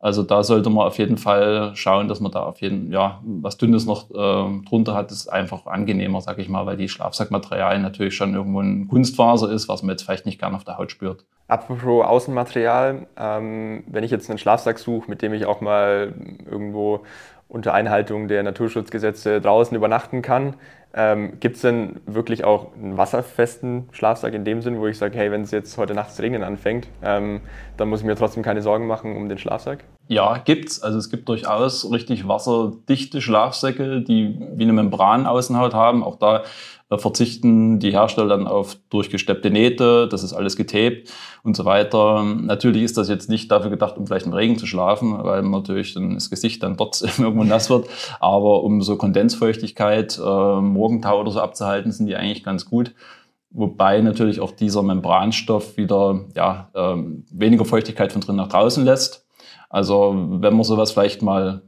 Also 0.00 0.22
da 0.22 0.44
sollte 0.44 0.70
man 0.70 0.86
auf 0.86 0.98
jeden 0.98 1.18
Fall 1.18 1.72
schauen, 1.74 2.06
dass 2.06 2.20
man 2.20 2.30
da 2.30 2.44
auf 2.44 2.60
jeden 2.60 2.92
ja 2.92 3.20
was 3.24 3.58
Dünnes 3.58 3.84
noch 3.84 4.10
äh, 4.10 4.64
drunter 4.68 4.94
hat, 4.94 5.10
ist 5.10 5.26
einfach 5.28 5.66
angenehmer, 5.66 6.20
sag 6.20 6.38
ich 6.38 6.48
mal, 6.48 6.66
weil 6.66 6.76
die 6.76 6.88
Schlafsackmaterialien 6.88 7.82
natürlich 7.82 8.14
schon 8.14 8.34
irgendwo 8.34 8.60
ein 8.60 8.86
Kunstfaser 8.86 9.50
ist, 9.50 9.68
was 9.68 9.82
man 9.82 9.90
jetzt 9.90 10.04
vielleicht 10.04 10.26
nicht 10.26 10.38
gern 10.38 10.54
auf 10.54 10.62
der 10.62 10.78
Haut 10.78 10.92
spürt. 10.92 11.24
Apropos 11.48 12.04
Außenmaterial, 12.06 13.06
ähm, 13.16 13.82
wenn 13.88 14.04
ich 14.04 14.10
jetzt 14.10 14.28
einen 14.28 14.38
Schlafsack 14.38 14.78
suche, 14.78 15.10
mit 15.10 15.22
dem 15.22 15.32
ich 15.32 15.46
auch 15.46 15.60
mal 15.60 16.14
irgendwo 16.48 17.00
unter 17.48 17.72
Einhaltung 17.74 18.28
der 18.28 18.42
Naturschutzgesetze 18.42 19.40
draußen 19.40 19.76
übernachten 19.76 20.22
kann, 20.22 20.54
ähm, 20.94 21.38
Gibt 21.40 21.56
es 21.56 21.62
denn 21.62 22.00
wirklich 22.06 22.44
auch 22.44 22.74
einen 22.74 22.96
wasserfesten 22.96 23.88
Schlafsack 23.92 24.32
in 24.32 24.44
dem 24.44 24.62
Sinn, 24.62 24.80
wo 24.80 24.86
ich 24.86 24.98
sage, 24.98 25.18
hey, 25.18 25.30
wenn 25.30 25.42
es 25.42 25.50
jetzt 25.50 25.76
heute 25.76 25.94
nachts 25.94 26.20
regnen 26.20 26.42
anfängt, 26.42 26.88
ähm, 27.02 27.40
dann 27.76 27.88
muss 27.88 28.00
ich 28.00 28.06
mir 28.06 28.16
trotzdem 28.16 28.42
keine 28.42 28.62
Sorgen 28.62 28.86
machen 28.86 29.16
um 29.16 29.28
den 29.28 29.38
Schlafsack? 29.38 29.84
Ja, 30.08 30.38
gibt's. 30.38 30.82
Also 30.82 30.98
es 30.98 31.10
gibt 31.10 31.28
durchaus 31.28 31.90
richtig 31.90 32.26
wasserdichte 32.26 33.20
Schlafsäcke, 33.20 34.00
die 34.00 34.38
wie 34.54 34.62
eine 34.62 34.72
Membran-Außenhaut 34.72 35.74
haben. 35.74 36.02
Auch 36.02 36.16
da 36.16 36.44
verzichten 36.96 37.78
die 37.78 37.90
Hersteller 37.90 38.28
dann 38.28 38.46
auf 38.46 38.78
durchgesteppte 38.88 39.50
Nähte, 39.50 40.08
das 40.08 40.22
ist 40.22 40.32
alles 40.32 40.56
getaped 40.56 41.12
und 41.42 41.54
so 41.54 41.66
weiter. 41.66 42.24
Natürlich 42.24 42.82
ist 42.84 42.96
das 42.96 43.10
jetzt 43.10 43.28
nicht 43.28 43.50
dafür 43.50 43.68
gedacht, 43.68 43.98
um 43.98 44.06
vielleicht 44.06 44.24
im 44.24 44.32
Regen 44.32 44.56
zu 44.56 44.64
schlafen, 44.64 45.22
weil 45.22 45.42
natürlich 45.42 45.92
dann 45.92 46.14
das 46.14 46.30
Gesicht 46.30 46.62
dann 46.62 46.78
dort 46.78 47.02
irgendwo 47.18 47.44
nass 47.44 47.68
wird. 47.68 47.86
Aber 48.20 48.64
um 48.64 48.80
so 48.80 48.96
Kondensfeuchtigkeit, 48.96 50.18
äh, 50.18 50.60
Morgentau 50.60 51.20
oder 51.20 51.30
so 51.30 51.40
abzuhalten, 51.40 51.92
sind 51.92 52.06
die 52.06 52.16
eigentlich 52.16 52.42
ganz 52.42 52.64
gut. 52.64 52.94
Wobei 53.50 54.00
natürlich 54.00 54.40
auch 54.40 54.52
dieser 54.52 54.82
Membranstoff 54.82 55.76
wieder 55.76 56.20
ja, 56.34 56.70
äh, 56.72 56.96
weniger 57.30 57.66
Feuchtigkeit 57.66 58.12
von 58.12 58.22
drin 58.22 58.36
nach 58.36 58.48
draußen 58.48 58.82
lässt. 58.82 59.27
Also 59.68 60.14
wenn 60.16 60.54
man 60.54 60.64
sowas 60.64 60.92
vielleicht 60.92 61.22
mal 61.22 61.62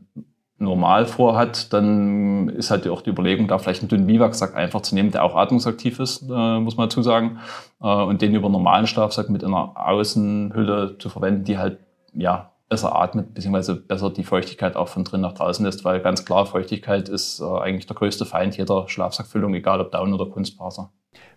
normal 0.61 1.07
vorhat, 1.07 1.73
dann 1.73 2.50
ist 2.50 2.71
halt 2.71 2.87
auch 2.87 3.00
die 3.00 3.11
Überlegung, 3.11 3.49
da 3.49 3.59
vielleicht 3.59 3.80
einen 3.80 3.88
dünnen 3.88 4.07
Biwaksack 4.07 4.54
einfach 4.54 4.83
zu 4.83 4.95
nehmen, 4.95 5.11
der 5.11 5.25
auch 5.25 5.35
atmungsaktiv 5.35 5.99
ist, 6.00 6.23
äh, 6.23 6.59
muss 6.61 6.76
man 6.76 6.88
dazu 6.88 7.02
sagen, 7.02 7.38
äh, 7.80 7.87
und 7.87 8.21
den 8.21 8.35
über 8.35 8.50
normalen 8.50 8.87
Schlafsack 8.87 9.30
mit 9.30 9.42
einer 9.42 9.73
Außenhülle 9.75 10.99
zu 10.99 11.09
verwenden, 11.09 11.45
die 11.45 11.57
halt 11.57 11.78
ja 12.12 12.50
besser 12.69 12.95
atmet, 12.95 13.35
beziehungsweise 13.35 13.75
besser 13.75 14.11
die 14.11 14.23
Feuchtigkeit 14.23 14.76
auch 14.76 14.88
von 14.88 15.02
drin 15.04 15.23
nach 15.23 15.33
draußen 15.33 15.64
lässt, 15.64 15.85
weil 15.85 16.00
ganz 16.00 16.25
klar, 16.25 16.47
Feuchtigkeit 16.47 17.09
ist 17.09 17.40
äh, 17.40 17.45
eigentlich 17.45 17.87
der 17.87 17.97
größte 17.97 18.26
Feind 18.26 18.57
jeder 18.57 18.87
Schlafsackfüllung, 18.87 19.54
egal 19.54 19.80
ob 19.80 19.90
Down 19.90 20.12
oder 20.12 20.26
Kunstfaser. 20.26 20.92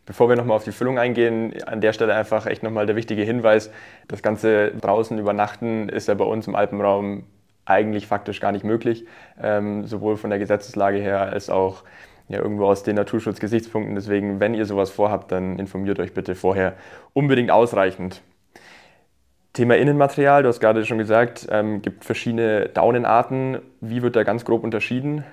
Bevor 0.06 0.28
wir 0.28 0.36
nochmal 0.36 0.58
auf 0.58 0.66
die 0.66 0.74
Füllung 0.74 1.00
eingehen, 1.00 1.54
an 1.66 1.80
der 1.80 1.94
Stelle 1.94 2.14
einfach 2.14 2.46
echt 2.46 2.62
nochmal 2.62 2.86
der 2.86 2.98
wichtige 2.98 3.24
Hinweis, 3.24 3.72
das 4.10 4.22
Ganze 4.22 4.72
draußen 4.72 5.18
übernachten 5.18 5.88
ist 5.88 6.10
ja 6.10 6.14
bei 6.14 6.26
uns 6.26 6.46
im 6.46 6.56
Alpenraum 6.56 7.24
eigentlich 7.66 8.08
faktisch 8.08 8.42
gar 8.42 8.52
nicht 8.52 8.66
möglich, 8.66 9.06
ähm, 9.42 9.86
sowohl 9.86 10.18
von 10.18 10.30
der 10.30 10.40
Gesetzeslage 10.40 10.98
her 10.98 11.22
als 11.22 11.50
auch 11.50 11.84
ja, 12.28 12.40
irgendwo 12.40 12.66
aus 12.66 12.84
den 12.84 12.98
Naturschutzgesichtspunkten. 12.98 13.96
Deswegen, 13.96 14.42
wenn 14.42 14.54
ihr 14.54 14.66
sowas 14.66 14.92
vorhabt, 14.92 15.32
dann 15.32 15.58
informiert 15.58 16.00
euch 16.00 16.14
bitte 16.14 16.36
vorher 16.36 16.74
unbedingt 17.14 17.52
ausreichend. 17.52 18.22
Thema 19.54 19.78
Innenmaterial, 19.78 20.44
du 20.44 20.50
hast 20.50 20.60
gerade 20.60 20.84
schon 20.84 20.98
gesagt, 20.98 21.48
ähm, 21.50 21.82
gibt 21.82 22.04
verschiedene 22.04 22.68
Daunenarten. 22.68 23.60
Wie 23.80 24.02
wird 24.02 24.18
da 24.18 24.24
ganz 24.24 24.44
grob 24.44 24.66
unterschieden? 24.66 25.24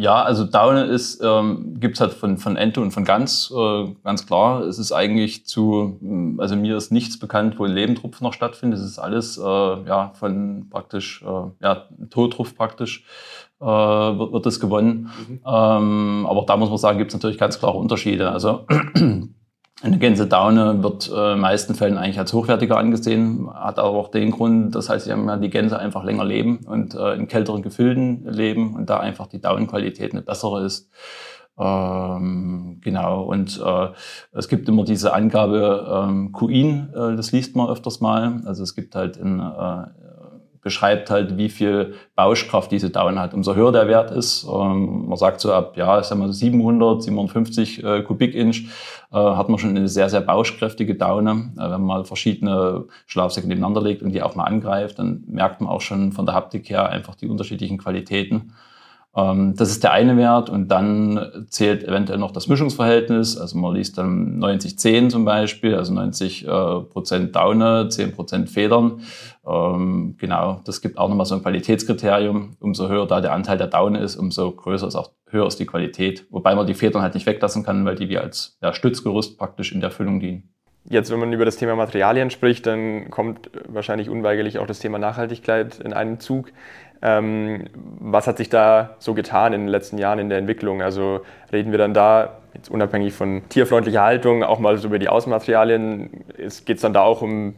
Ja, 0.00 0.22
also 0.22 0.44
Daune 0.44 0.84
ist, 0.84 1.20
ähm, 1.24 1.80
gibt 1.80 1.98
halt 1.98 2.12
von, 2.12 2.38
von 2.38 2.54
Ente 2.56 2.80
und 2.80 2.92
von 2.92 3.04
Gans, 3.04 3.52
äh, 3.52 3.86
ganz 4.04 4.26
klar. 4.26 4.60
Es 4.62 4.78
ist 4.78 4.92
eigentlich 4.92 5.44
zu, 5.44 5.98
also 6.38 6.54
mir 6.54 6.76
ist 6.76 6.92
nichts 6.92 7.18
bekannt, 7.18 7.58
wo 7.58 7.64
ein 7.64 7.72
Lebendrupf 7.72 8.20
noch 8.20 8.32
stattfindet. 8.32 8.78
Es 8.78 8.86
ist 8.86 9.00
alles 9.00 9.38
äh, 9.38 9.42
ja, 9.42 10.12
von 10.14 10.68
praktisch, 10.70 11.22
äh, 11.22 11.64
ja, 11.64 11.86
Totrupf 12.10 12.54
praktisch. 12.56 13.04
äh, 13.60 13.64
wird, 13.64 14.32
wird 14.32 14.46
das 14.46 14.60
gewonnen. 14.60 15.10
Mhm. 15.28 15.40
Ähm, 15.44 16.26
aber 16.28 16.44
da 16.46 16.56
muss 16.56 16.68
man 16.68 16.78
sagen, 16.78 16.98
gibt 16.98 17.10
es 17.10 17.14
natürlich 17.16 17.38
ganz 17.38 17.58
klare 17.58 17.76
Unterschiede. 17.76 18.30
Also 18.30 18.66
eine 19.80 19.98
Gänsedaune 19.98 20.82
wird 20.82 21.10
äh, 21.10 21.34
in 21.34 21.40
meisten 21.40 21.74
Fällen 21.74 21.98
eigentlich 21.98 22.18
als 22.18 22.32
hochwertiger 22.32 22.76
angesehen, 22.78 23.48
hat 23.52 23.78
aber 23.78 23.96
auch 23.96 24.08
den 24.10 24.32
Grund, 24.32 24.74
das 24.74 24.88
heißt, 24.88 25.06
ja 25.06 25.36
die 25.36 25.50
Gänse 25.50 25.78
einfach 25.78 26.04
länger 26.04 26.24
leben 26.24 26.58
und 26.66 26.94
äh, 26.94 27.14
in 27.14 27.28
kälteren 27.28 27.62
Gefilden 27.62 28.24
leben 28.26 28.74
und 28.74 28.90
da 28.90 28.98
einfach 28.98 29.28
die 29.28 29.40
Daunenqualität 29.40 30.12
eine 30.12 30.22
bessere 30.22 30.64
ist. 30.64 30.90
Ähm, 31.58 32.80
genau, 32.82 33.22
und 33.22 33.60
äh, 33.64 33.88
es 34.32 34.48
gibt 34.48 34.68
immer 34.68 34.84
diese 34.84 35.12
Angabe 35.12 36.06
ähm, 36.08 36.32
Queen, 36.32 36.92
äh, 36.94 37.16
das 37.16 37.32
liest 37.32 37.56
man 37.56 37.68
öfters 37.68 38.00
mal. 38.00 38.42
Also 38.46 38.62
es 38.62 38.74
gibt 38.74 38.94
halt 38.94 39.16
in 39.16 39.40
äh, 39.40 39.86
beschreibt 40.62 41.10
halt, 41.10 41.36
wie 41.36 41.48
viel 41.48 41.94
Bauschkraft 42.16 42.70
diese 42.70 42.90
Daune 42.90 43.20
hat. 43.20 43.34
Umso 43.34 43.54
höher 43.54 43.72
der 43.72 43.88
Wert 43.88 44.10
ist, 44.10 44.44
ähm, 44.44 45.08
man 45.08 45.16
sagt 45.16 45.40
so 45.40 45.52
ab, 45.52 45.76
ja, 45.76 46.02
sagen 46.02 46.20
wir 46.20 46.32
700, 46.32 47.02
750 47.02 47.84
äh, 47.84 48.02
Kubik-Inch, 48.02 48.68
hat 49.10 49.48
man 49.48 49.58
schon 49.58 49.70
eine 49.70 49.88
sehr, 49.88 50.10
sehr 50.10 50.20
bauschkräftige 50.20 50.94
Daune. 50.94 51.52
Äh, 51.56 51.62
wenn 51.62 51.70
man 51.70 51.82
mal 51.82 52.04
verschiedene 52.04 52.84
Schlafsäcke 53.06 53.48
nebeneinander 53.48 53.80
legt 53.80 54.02
und 54.02 54.12
die 54.12 54.22
auch 54.22 54.34
mal 54.34 54.44
angreift, 54.44 54.98
dann 54.98 55.24
merkt 55.26 55.60
man 55.60 55.70
auch 55.70 55.80
schon 55.80 56.12
von 56.12 56.26
der 56.26 56.34
Haptik 56.34 56.68
her 56.68 56.88
einfach 56.90 57.14
die 57.14 57.28
unterschiedlichen 57.28 57.78
Qualitäten. 57.78 58.52
Ähm, 59.18 59.54
das 59.56 59.70
ist 59.70 59.82
der 59.82 59.92
eine 59.92 60.16
Wert 60.16 60.48
und 60.48 60.68
dann 60.68 61.46
zählt 61.48 61.82
eventuell 61.82 62.18
noch 62.18 62.30
das 62.30 62.46
Mischungsverhältnis. 62.46 63.36
Also 63.36 63.58
man 63.58 63.74
liest 63.74 63.98
dann 63.98 64.38
90-10 64.38 65.08
zum 65.08 65.24
Beispiel, 65.24 65.74
also 65.74 65.92
90 65.92 66.46
äh, 66.46 66.46
Prozent 66.46 67.34
Daune, 67.34 67.88
10 67.88 68.12
Prozent 68.12 68.48
Federn. 68.48 69.00
Ähm, 69.44 70.14
genau, 70.18 70.60
das 70.64 70.80
gibt 70.80 70.98
auch 70.98 71.08
nochmal 71.08 71.26
so 71.26 71.34
ein 71.34 71.42
Qualitätskriterium. 71.42 72.56
Umso 72.60 72.88
höher 72.88 73.06
da 73.06 73.20
der 73.20 73.32
Anteil 73.32 73.58
der 73.58 73.66
Daune 73.66 73.98
ist, 73.98 74.16
umso 74.16 74.52
größer 74.52 74.86
ist 74.86 74.94
auch 74.94 75.10
höher 75.26 75.46
ist 75.46 75.58
die 75.58 75.66
Qualität. 75.66 76.26
Wobei 76.30 76.54
man 76.54 76.66
die 76.66 76.74
Federn 76.74 77.02
halt 77.02 77.14
nicht 77.14 77.26
weglassen 77.26 77.64
kann, 77.64 77.84
weil 77.84 77.96
die 77.96 78.08
wie 78.08 78.18
als 78.18 78.56
ja, 78.62 78.72
Stützgerüst 78.72 79.36
praktisch 79.36 79.72
in 79.72 79.80
der 79.80 79.90
Füllung 79.90 80.20
dienen. 80.20 80.54
Jetzt, 80.90 81.10
wenn 81.10 81.18
man 81.18 81.32
über 81.32 81.44
das 81.44 81.56
Thema 81.56 81.76
Materialien 81.76 82.30
spricht, 82.30 82.66
dann 82.66 83.10
kommt 83.10 83.50
wahrscheinlich 83.66 84.08
unweigerlich 84.08 84.58
auch 84.58 84.66
das 84.66 84.78
Thema 84.78 84.98
Nachhaltigkeit 84.98 85.80
in 85.80 85.92
einen 85.92 86.18
Zug. 86.18 86.50
Ähm, 87.02 87.66
was 88.00 88.26
hat 88.26 88.38
sich 88.38 88.48
da 88.48 88.96
so 88.98 89.12
getan 89.14 89.52
in 89.52 89.62
den 89.62 89.68
letzten 89.68 89.98
Jahren 89.98 90.18
in 90.18 90.30
der 90.30 90.38
Entwicklung? 90.38 90.80
Also 90.80 91.20
reden 91.52 91.70
wir 91.72 91.78
dann 91.78 91.92
da, 91.92 92.38
jetzt 92.54 92.70
unabhängig 92.70 93.12
von 93.12 93.42
tierfreundlicher 93.50 94.02
Haltung, 94.02 94.42
auch 94.42 94.58
mal 94.58 94.78
so 94.78 94.88
über 94.88 94.98
die 94.98 95.08
Außenmaterialien. 95.08 96.24
Geht 96.64 96.76
es 96.76 96.82
dann 96.82 96.94
da 96.94 97.02
auch 97.02 97.20
um 97.20 97.54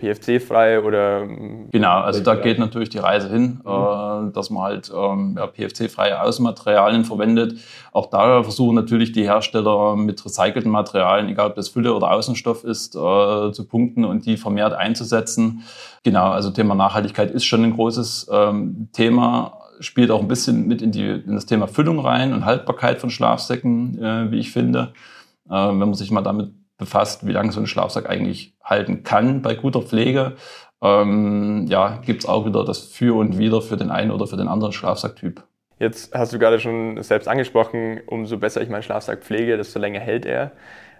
PFC-frei 0.00 0.82
oder? 0.82 1.26
Genau, 1.70 2.00
also 2.00 2.20
da 2.20 2.34
geht 2.34 2.58
natürlich 2.58 2.88
die 2.88 2.98
Reise 2.98 3.28
hin, 3.28 3.60
mhm. 3.64 3.70
äh, 3.70 4.32
dass 4.32 4.50
man 4.50 4.62
halt 4.62 4.90
ähm, 4.94 5.36
ja, 5.38 5.46
PFC-freie 5.46 6.20
Außenmaterialien 6.22 7.04
verwendet. 7.04 7.58
Auch 7.92 8.06
da 8.06 8.42
versuchen 8.42 8.74
natürlich 8.74 9.12
die 9.12 9.24
Hersteller 9.24 9.96
mit 9.96 10.24
recycelten 10.24 10.70
Materialien, 10.70 11.28
egal 11.28 11.50
ob 11.50 11.56
das 11.56 11.68
Fülle 11.68 11.94
oder 11.94 12.10
Außenstoff 12.12 12.64
ist, 12.64 12.94
äh, 12.94 13.52
zu 13.52 13.66
punkten 13.68 14.04
und 14.04 14.26
die 14.26 14.36
vermehrt 14.36 14.72
einzusetzen. 14.72 15.62
Genau, 16.02 16.30
also 16.30 16.50
Thema 16.50 16.74
Nachhaltigkeit 16.74 17.30
ist 17.30 17.44
schon 17.44 17.64
ein 17.64 17.74
großes 17.74 18.30
ähm, 18.32 18.88
Thema 18.92 19.56
spielt 19.80 20.10
auch 20.10 20.20
ein 20.20 20.28
bisschen 20.28 20.68
mit 20.68 20.82
in, 20.82 20.92
die, 20.92 21.06
in 21.06 21.34
das 21.34 21.46
Thema 21.46 21.66
Füllung 21.66 22.00
rein 22.00 22.34
und 22.34 22.44
Haltbarkeit 22.44 23.00
von 23.00 23.08
Schlafsäcken, 23.08 23.98
äh, 23.98 24.30
wie 24.30 24.38
ich 24.38 24.52
finde. 24.52 24.92
Äh, 25.48 25.54
wenn 25.54 25.78
man 25.78 25.94
sich 25.94 26.10
mal 26.10 26.20
damit 26.20 26.52
befasst, 26.80 27.26
wie 27.26 27.32
lange 27.32 27.52
so 27.52 27.60
ein 27.60 27.68
Schlafsack 27.68 28.10
eigentlich 28.10 28.54
halten 28.64 29.04
kann 29.04 29.42
bei 29.42 29.54
guter 29.54 29.82
Pflege. 29.82 30.36
Ähm, 30.82 31.66
ja, 31.68 32.00
gibt 32.04 32.24
es 32.24 32.28
auch 32.28 32.46
wieder 32.46 32.64
das 32.64 32.80
Für 32.80 33.16
und 33.16 33.38
Wider 33.38 33.62
für 33.62 33.76
den 33.76 33.90
einen 33.90 34.10
oder 34.10 34.26
für 34.26 34.36
den 34.36 34.48
anderen 34.48 34.72
Schlafsacktyp. 34.72 35.44
Jetzt 35.78 36.14
hast 36.14 36.32
du 36.32 36.38
gerade 36.38 36.60
schon 36.60 37.02
selbst 37.02 37.28
angesprochen, 37.28 38.00
umso 38.06 38.36
besser 38.38 38.60
ich 38.60 38.68
meinen 38.68 38.82
Schlafsack 38.82 39.22
pflege, 39.22 39.56
desto 39.56 39.78
länger 39.78 40.00
hält 40.00 40.26
er. 40.26 40.52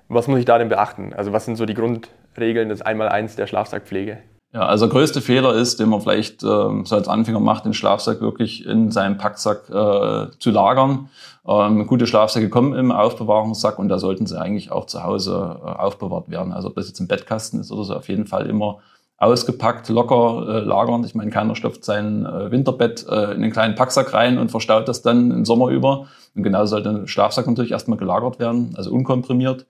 Was 0.09 0.27
muss 0.27 0.39
ich 0.39 0.45
da 0.45 0.59
denn 0.59 0.69
beachten? 0.69 1.13
Also 1.13 1.33
was 1.33 1.45
sind 1.45 1.57
so 1.57 1.67
die 1.67 1.75
Grundregeln 1.75 2.69
des 2.69 2.83
Einmaleins 2.83 3.37
der 3.37 3.47
Schlafsackpflege? 3.47 4.19
Ja, 4.53 4.67
also 4.67 4.87
der 4.87 4.93
größte 4.93 5.21
Fehler 5.21 5.55
ist, 5.55 5.79
den 5.79 5.89
man 5.89 6.01
vielleicht 6.01 6.43
äh, 6.43 6.47
so 6.85 6.97
als 6.97 7.07
Anfänger 7.07 7.39
macht, 7.39 7.67
den 7.67 7.73
Schlafsack 7.73 8.21
wirklich 8.21 8.67
in 8.67 8.91
seinem 8.91 9.17
Packsack 9.17 9.69
äh, 9.71 10.27
zu 10.41 10.51
lagern. 10.51 11.09
Ähm, 11.47 11.87
gute 11.87 12.09
Schlafsäcke 12.09 12.49
kommen 12.49 12.75
im 12.75 12.91
Aufbewahrungssack 12.91 13.79
und 13.79 13.89
da 13.89 14.01
sollten 14.01 14.27
sie 14.27 14.41
eigentlich 14.41 14.73
auch 14.73 14.87
zu 14.87 15.05
Hause 15.05 15.61
äh, 15.65 15.69
aufbewahrt 15.69 16.31
werden. 16.31 16.53
Also 16.53 16.69
ob 16.69 16.75
das 16.75 16.89
jetzt 16.89 16.99
im 16.99 17.07
Bettkasten 17.07 17.61
ist 17.61 17.71
oder 17.71 17.85
so, 17.85 17.95
auf 17.95 18.09
jeden 18.09 18.27
Fall 18.27 18.47
immer 18.47 18.79
ausgepackt, 19.19 19.89
locker 19.89 20.47
äh, 20.49 20.61
lagern. 20.61 21.05
Ich 21.05 21.15
meine, 21.15 21.31
keiner 21.31 21.55
stopft 21.55 21.85
sein 21.85 22.27
äh, 22.27 22.51
Winterbett 22.51 23.07
äh, 23.09 23.33
in 23.33 23.43
einen 23.43 23.53
kleinen 23.53 23.77
Packsack 23.77 24.13
rein 24.15 24.37
und 24.39 24.51
verstaut 24.51 24.89
das 24.89 25.03
dann 25.03 25.31
im 25.31 25.45
Sommer 25.45 25.69
über. 25.69 26.09
Und 26.35 26.43
genauso 26.43 26.71
sollte 26.71 26.89
ein 26.89 27.07
Schlafsack 27.07 27.47
natürlich 27.47 27.71
erstmal 27.71 27.99
gelagert 27.99 28.41
werden, 28.41 28.75
also 28.77 28.91
unkomprimiert. 28.91 29.67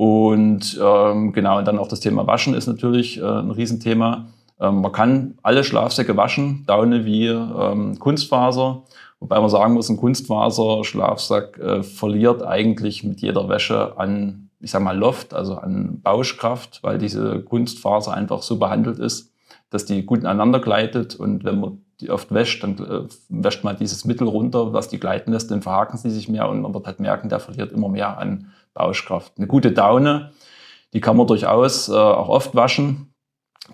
Und 0.00 0.80
ähm, 0.82 1.34
genau, 1.34 1.58
und 1.58 1.68
dann 1.68 1.78
auch 1.78 1.86
das 1.86 2.00
Thema 2.00 2.26
Waschen 2.26 2.54
ist 2.54 2.66
natürlich 2.66 3.18
äh, 3.18 3.22
ein 3.22 3.50
Riesenthema. 3.50 4.28
Ähm, 4.58 4.80
man 4.80 4.92
kann 4.92 5.34
alle 5.42 5.62
Schlafsäcke 5.62 6.16
waschen, 6.16 6.64
Daune 6.66 7.04
wie 7.04 7.26
ähm, 7.26 7.98
Kunstfaser. 7.98 8.84
Wobei 9.18 9.38
man 9.38 9.50
sagen 9.50 9.74
muss, 9.74 9.90
ein 9.90 9.98
Kunstfaser-Schlafsack 9.98 11.58
äh, 11.58 11.82
verliert 11.82 12.42
eigentlich 12.42 13.04
mit 13.04 13.20
jeder 13.20 13.50
Wäsche 13.50 13.98
an, 13.98 14.48
ich 14.60 14.70
sag 14.70 14.80
mal, 14.80 14.96
Loft, 14.96 15.34
also 15.34 15.56
an 15.56 16.00
Bauschkraft, 16.00 16.82
weil 16.82 16.96
diese 16.96 17.40
Kunstfaser 17.40 18.14
einfach 18.14 18.40
so 18.40 18.58
behandelt 18.58 18.98
ist, 18.98 19.34
dass 19.68 19.84
die 19.84 20.06
gut 20.06 20.20
ineinander 20.20 20.60
gleitet. 20.60 21.14
Und 21.14 21.44
wenn 21.44 21.60
man 21.60 21.82
die 22.00 22.08
oft 22.08 22.32
wäscht, 22.32 22.62
dann 22.62 22.78
äh, 22.78 23.02
wäscht 23.28 23.64
man 23.64 23.76
dieses 23.76 24.06
Mittel 24.06 24.26
runter, 24.28 24.72
was 24.72 24.88
die 24.88 24.98
gleiten 24.98 25.32
lässt, 25.32 25.50
dann 25.50 25.60
verhaken 25.60 25.98
sie 25.98 26.08
sich 26.08 26.26
mehr 26.30 26.48
und 26.48 26.62
man 26.62 26.72
wird 26.72 26.86
halt 26.86 27.00
merken, 27.00 27.28
der 27.28 27.38
verliert 27.38 27.72
immer 27.72 27.90
mehr 27.90 28.16
an 28.16 28.46
Bauschkraft. 28.74 29.32
Eine 29.36 29.46
gute 29.46 29.72
Daune, 29.72 30.32
die 30.92 31.00
kann 31.00 31.16
man 31.16 31.26
durchaus 31.26 31.88
äh, 31.88 31.92
auch 31.92 32.28
oft 32.28 32.54
waschen. 32.54 33.06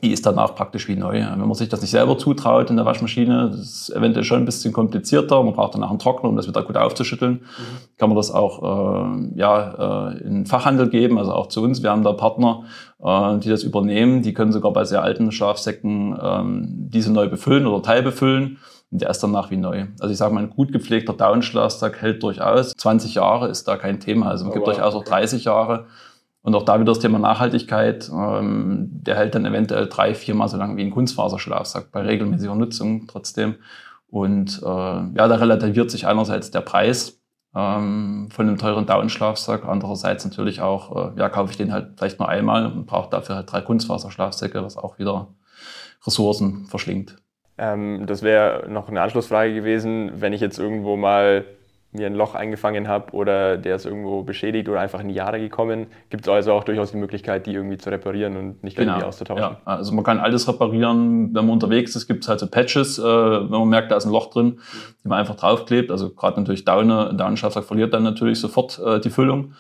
Die 0.02 0.12
ist 0.12 0.26
danach 0.26 0.54
praktisch 0.54 0.88
wie 0.88 0.96
neu. 0.96 1.20
Wenn 1.20 1.38
man 1.38 1.54
sich 1.54 1.70
das 1.70 1.80
nicht 1.80 1.90
selber 1.90 2.18
zutraut 2.18 2.68
in 2.68 2.76
der 2.76 2.84
Waschmaschine, 2.84 3.50
das 3.50 3.60
ist 3.60 3.90
eventuell 3.90 4.24
schon 4.24 4.40
ein 4.40 4.44
bisschen 4.44 4.72
komplizierter. 4.72 5.42
Man 5.42 5.54
braucht 5.54 5.74
danach 5.74 5.88
einen 5.88 5.98
Trockner, 5.98 6.28
um 6.28 6.36
das 6.36 6.46
wieder 6.46 6.62
gut 6.62 6.76
aufzuschütteln. 6.76 7.32
Mhm. 7.32 7.96
Kann 7.96 8.10
man 8.10 8.16
das 8.16 8.30
auch 8.30 8.62
äh, 8.62 9.38
ja, 9.38 10.10
äh, 10.10 10.18
in 10.18 10.34
den 10.34 10.46
Fachhandel 10.46 10.90
geben, 10.90 11.18
also 11.18 11.32
auch 11.32 11.46
zu 11.46 11.62
uns. 11.62 11.82
Wir 11.82 11.90
haben 11.90 12.02
da 12.02 12.12
Partner, 12.12 12.64
äh, 13.02 13.38
die 13.38 13.48
das 13.48 13.62
übernehmen. 13.62 14.20
Die 14.20 14.34
können 14.34 14.52
sogar 14.52 14.72
bei 14.72 14.84
sehr 14.84 15.02
alten 15.02 15.32
Schlafsäcken 15.32 16.18
ähm, 16.20 16.66
diese 16.90 17.10
neu 17.10 17.28
befüllen 17.28 17.66
oder 17.66 17.82
teilbefüllen. 17.82 18.58
Und 18.90 19.02
der 19.02 19.10
ist 19.10 19.20
danach 19.20 19.50
wie 19.50 19.56
neu. 19.56 19.86
Also 20.00 20.12
ich 20.12 20.18
sage 20.18 20.32
mal, 20.32 20.42
ein 20.42 20.50
gut 20.50 20.72
gepflegter 20.72 21.12
Downschlafsack 21.12 22.00
hält 22.00 22.22
durchaus. 22.22 22.72
20 22.76 23.14
Jahre 23.14 23.48
ist 23.48 23.66
da 23.66 23.76
kein 23.76 24.00
Thema. 24.00 24.28
Also 24.28 24.44
man 24.44 24.52
oh, 24.52 24.54
gibt 24.54 24.66
durchaus 24.66 24.94
auch 24.94 25.04
30 25.04 25.44
Jahre. 25.44 25.86
Und 26.42 26.54
auch 26.54 26.62
da 26.62 26.74
wieder 26.76 26.92
das 26.92 27.00
Thema 27.00 27.18
Nachhaltigkeit. 27.18 28.08
Ähm, 28.08 28.88
der 28.90 29.16
hält 29.16 29.34
dann 29.34 29.44
eventuell 29.44 29.88
drei, 29.88 30.14
viermal 30.14 30.48
so 30.48 30.56
lange 30.56 30.76
wie 30.76 30.82
ein 30.82 30.92
Kunstfaserschlafsack 30.92 31.90
bei 31.90 32.02
regelmäßiger 32.02 32.54
Nutzung 32.54 33.08
trotzdem. 33.08 33.56
Und 34.08 34.62
äh, 34.62 34.66
ja, 34.66 35.28
da 35.28 35.34
relativiert 35.34 35.90
sich 35.90 36.06
einerseits 36.06 36.52
der 36.52 36.60
Preis 36.60 37.20
ähm, 37.56 38.28
von 38.30 38.46
einem 38.46 38.58
teuren 38.58 38.86
Down-Schlafsack, 38.86 39.64
andererseits 39.64 40.24
natürlich 40.24 40.60
auch, 40.60 41.14
äh, 41.14 41.18
ja, 41.18 41.28
kaufe 41.28 41.50
ich 41.50 41.56
den 41.56 41.72
halt 41.72 41.94
vielleicht 41.96 42.18
nur 42.18 42.28
einmal 42.28 42.66
und 42.66 42.86
brauche 42.86 43.10
dafür 43.10 43.36
halt 43.36 43.50
drei 43.50 43.62
Kunstfaserschlafsäcke, 43.62 44.62
was 44.62 44.76
auch 44.76 44.98
wieder 44.98 45.28
Ressourcen 46.06 46.66
verschlingt. 46.66 47.16
Ähm, 47.58 48.06
das 48.06 48.22
wäre 48.22 48.66
noch 48.68 48.88
eine 48.88 49.00
Anschlussfrage 49.00 49.54
gewesen, 49.54 50.12
wenn 50.16 50.32
ich 50.32 50.40
jetzt 50.40 50.58
irgendwo 50.58 50.96
mal 50.96 51.44
mir 51.96 52.06
ein 52.06 52.14
Loch 52.14 52.34
eingefangen 52.34 52.88
habe 52.88 53.12
oder 53.12 53.56
der 53.56 53.76
ist 53.76 53.86
irgendwo 53.86 54.22
beschädigt 54.22 54.68
oder 54.68 54.80
einfach 54.80 55.00
in 55.00 55.08
die 55.08 55.14
Jahre 55.14 55.38
gekommen, 55.38 55.86
gibt 56.10 56.26
es 56.26 56.28
also 56.32 56.52
auch 56.52 56.64
durchaus 56.64 56.92
die 56.92 56.98
Möglichkeit, 56.98 57.46
die 57.46 57.54
irgendwie 57.54 57.78
zu 57.78 57.90
reparieren 57.90 58.36
und 58.36 58.62
nicht 58.62 58.76
genau. 58.76 58.92
irgendwie 58.92 59.06
auszutauschen. 59.06 59.42
Ja, 59.42 59.60
also 59.64 59.94
man 59.94 60.04
kann 60.04 60.18
alles 60.18 60.46
reparieren, 60.46 61.34
wenn 61.34 61.46
man 61.46 61.50
unterwegs 61.50 61.96
ist, 61.96 62.06
gibt 62.06 62.24
es 62.24 62.28
halt 62.28 62.40
so 62.40 62.46
Patches, 62.46 62.98
äh, 62.98 63.02
wenn 63.02 63.48
man 63.48 63.68
merkt, 63.68 63.90
da 63.90 63.96
ist 63.96 64.04
ein 64.04 64.12
Loch 64.12 64.30
drin, 64.30 64.60
die 65.02 65.08
man 65.08 65.18
einfach 65.18 65.36
draufklebt. 65.36 65.90
Also 65.90 66.10
gerade 66.10 66.38
natürlich 66.40 66.64
Daune, 66.64 67.14
Daunenschlafsack 67.16 67.64
verliert 67.64 67.94
dann 67.94 68.02
natürlich 68.02 68.40
sofort 68.40 68.78
äh, 68.84 69.00
die 69.00 69.10
Füllung. 69.10 69.54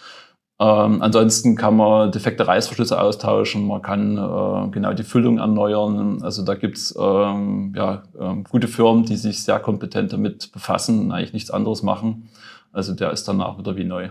Ähm, 0.58 1.02
ansonsten 1.02 1.54
kann 1.54 1.76
man 1.76 2.10
defekte 2.12 2.48
Reißverschlüsse 2.48 2.98
austauschen, 2.98 3.66
man 3.66 3.82
kann 3.82 4.16
äh, 4.16 4.70
genau 4.70 4.94
die 4.94 5.02
Füllung 5.02 5.38
erneuern. 5.38 6.22
Also 6.22 6.44
da 6.44 6.54
gibt's 6.54 6.94
ähm, 6.98 7.74
ja, 7.76 8.04
ähm, 8.18 8.44
gute 8.44 8.66
Firmen, 8.66 9.04
die 9.04 9.16
sich 9.16 9.44
sehr 9.44 9.58
kompetent 9.58 10.14
damit 10.14 10.52
befassen 10.52 11.00
und 11.00 11.12
eigentlich 11.12 11.34
nichts 11.34 11.50
anderes 11.50 11.82
machen. 11.82 12.30
Also 12.72 12.94
der 12.94 13.10
ist 13.10 13.28
danach 13.28 13.58
wieder 13.58 13.76
wie 13.76 13.84
neu. 13.84 14.08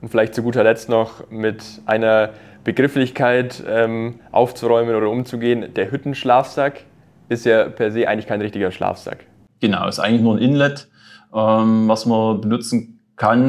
Und 0.00 0.08
vielleicht 0.08 0.34
zu 0.34 0.42
guter 0.42 0.62
Letzt 0.62 0.88
noch 0.88 1.28
mit 1.28 1.64
einer 1.86 2.30
Begrifflichkeit 2.62 3.62
ähm, 3.66 4.20
aufzuräumen 4.30 4.94
oder 4.94 5.10
umzugehen. 5.10 5.74
Der 5.74 5.90
Hüttenschlafsack 5.90 6.84
ist 7.28 7.44
ja 7.46 7.68
per 7.68 7.90
se 7.90 8.06
eigentlich 8.06 8.26
kein 8.26 8.40
richtiger 8.40 8.70
Schlafsack. 8.70 9.26
Genau, 9.60 9.88
ist 9.88 9.98
eigentlich 9.98 10.22
nur 10.22 10.36
ein 10.36 10.42
Inlet, 10.42 10.88
ähm, 11.34 11.88
was 11.88 12.06
man 12.06 12.40
benutzen 12.40 12.86
kann, 12.86 12.99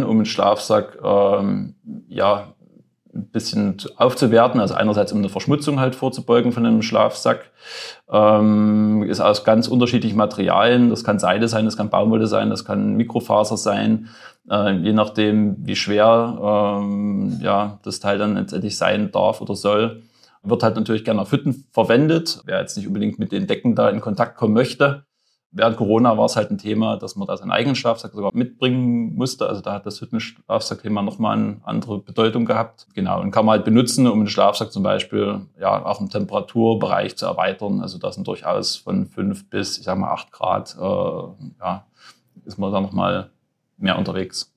um 0.04 0.18
einen 0.18 0.26
Schlafsack 0.26 0.98
ähm, 1.04 1.76
ja, 2.08 2.54
ein 3.14 3.30
bisschen 3.30 3.78
aufzuwerten. 3.98 4.60
Also 4.60 4.74
einerseits 4.74 5.12
um 5.12 5.20
eine 5.20 5.30
Verschmutzung 5.30 5.80
halt 5.80 5.96
vorzubeugen 5.96 6.52
von 6.52 6.66
einem 6.66 6.82
Schlafsack. 6.82 7.52
Ähm, 8.10 9.04
ist 9.04 9.22
aus 9.22 9.44
ganz 9.44 9.68
unterschiedlichen 9.68 10.18
Materialien. 10.18 10.90
Das 10.90 11.04
kann 11.04 11.20
Seide 11.20 11.48
sein, 11.48 11.66
das 11.66 11.78
kann 11.78 11.90
Baumwolle 11.90 12.28
sein, 12.28 12.50
das 12.50 12.66
kann 12.66 12.96
Mikrofaser 12.96 13.58
sein. 13.58 14.10
Äh, 14.50 14.78
je 14.78 14.94
nachdem, 14.94 15.56
wie 15.66 15.76
schwer 15.76 16.80
ähm, 16.82 17.40
ja, 17.42 17.80
das 17.84 18.00
Teil 18.00 18.18
dann 18.18 18.36
letztendlich 18.36 18.78
sein 18.78 19.12
darf 19.12 19.42
oder 19.42 19.56
soll. 19.56 20.04
Wird 20.44 20.64
halt 20.64 20.76
natürlich 20.76 21.06
gerne 21.06 21.22
auf 21.22 21.32
Hütten 21.32 21.66
verwendet. 21.72 22.42
Wer 22.46 22.60
jetzt 22.60 22.76
nicht 22.76 22.88
unbedingt 22.88 23.20
mit 23.20 23.32
den 23.32 23.46
Decken 23.46 23.76
da 23.76 23.90
in 23.90 24.02
Kontakt 24.02 24.38
kommen 24.38 24.54
möchte, 24.54 25.06
Während 25.54 25.76
Corona 25.76 26.18
war 26.18 26.26
es 26.26 26.38
halt 26.38 26.50
ein 26.50 26.58
Thema, 26.58 26.96
dass 26.96 27.18
man 27.18 27.28
da 27.28 27.36
seinen 27.36 27.52
eigenen 27.52 27.76
Schlafsack 27.76 28.14
sogar 28.14 28.32
mitbringen 28.34 29.16
musste. 29.16 29.50
Also 29.50 29.62
da 29.62 29.74
hat 29.74 29.86
das 29.86 30.00
Hüttenschlafsack-Thema 30.00 31.02
nochmal 31.02 31.38
eine 31.38 31.58
andere 31.64 32.00
Bedeutung 32.00 32.46
gehabt. 32.46 32.88
Genau, 32.94 33.20
und 33.20 33.32
kann 33.32 33.46
man 33.46 33.58
halt 33.58 33.66
benutzen, 33.66 34.08
um 34.08 34.20
den 34.20 34.28
Schlafsack 34.28 34.72
zum 34.72 34.84
Beispiel 34.84 35.42
ja 35.60 35.86
auch 35.86 36.00
im 36.00 36.10
Temperaturbereich 36.10 37.18
zu 37.18 37.26
erweitern. 37.26 37.82
Also 37.82 37.98
da 37.98 38.14
sind 38.14 38.28
durchaus 38.28 38.78
von 38.78 39.08
fünf 39.08 39.50
bis, 39.50 39.78
ich 39.78 39.84
sag 39.84 39.98
mal, 39.98 40.12
acht 40.12 40.32
Grad, 40.32 40.78
äh, 40.80 40.84
ja, 41.60 41.86
ist 42.46 42.58
man 42.58 42.72
da 42.72 42.80
nochmal 42.80 43.30
mehr 43.78 43.98
unterwegs. 43.98 44.54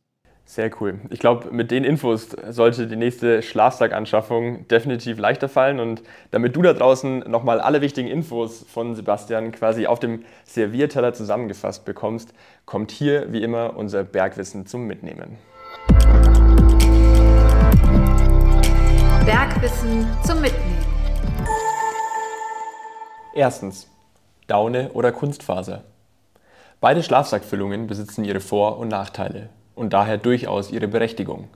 Sehr 0.47 0.71
cool. 0.81 1.01
Ich 1.09 1.21
glaube, 1.21 1.51
mit 1.51 1.71
den 1.71 1.85
Infos 1.85 2.29
sollte 2.51 2.87
die 2.87 2.97
nächste 2.97 3.41
Schlafsackanschaffung 3.41 4.69
definitiv 4.69 5.19
leichter 5.19 5.49
fallen. 5.49 5.81
Und 5.81 6.03
damit 6.33 6.55
du 6.55 6.61
da 6.61 6.75
draußen 6.75 7.21
nochmal 7.21 7.61
alle 7.61 7.81
wichtigen 7.81 8.09
Infos 8.09 8.65
von 8.69 8.95
Sebastian 8.95 9.53
quasi 9.53 9.87
auf 9.87 10.01
dem 10.01 10.23
Servierteller 10.45 11.15
zusammengefasst 11.15 11.87
bekommst, 11.87 12.35
kommt 12.67 12.91
hier 12.91 13.33
wie 13.33 13.43
immer 13.43 13.77
unser 13.77 14.05
Bergwissen 14.05 14.67
zum 14.67 14.87
Mitnehmen. 14.87 15.39
Bergwissen 19.25 20.07
zum 20.25 20.43
Mitnehmen. 20.43 20.85
Erstens. 23.35 23.89
Daune 24.47 24.93
oder 24.93 25.11
Kunstfaser. 25.11 25.85
Beide 26.83 27.03
Schlafsackfüllungen 27.03 27.87
besitzen 27.87 28.27
ihre 28.27 28.41
Vor- 28.41 28.77
und 28.79 28.89
Nachteile 28.89 29.49
und 29.75 29.93
daher 29.93 30.19
durchaus 30.19 30.71
ihre 30.71 30.89
Berechtigung. 30.89 31.49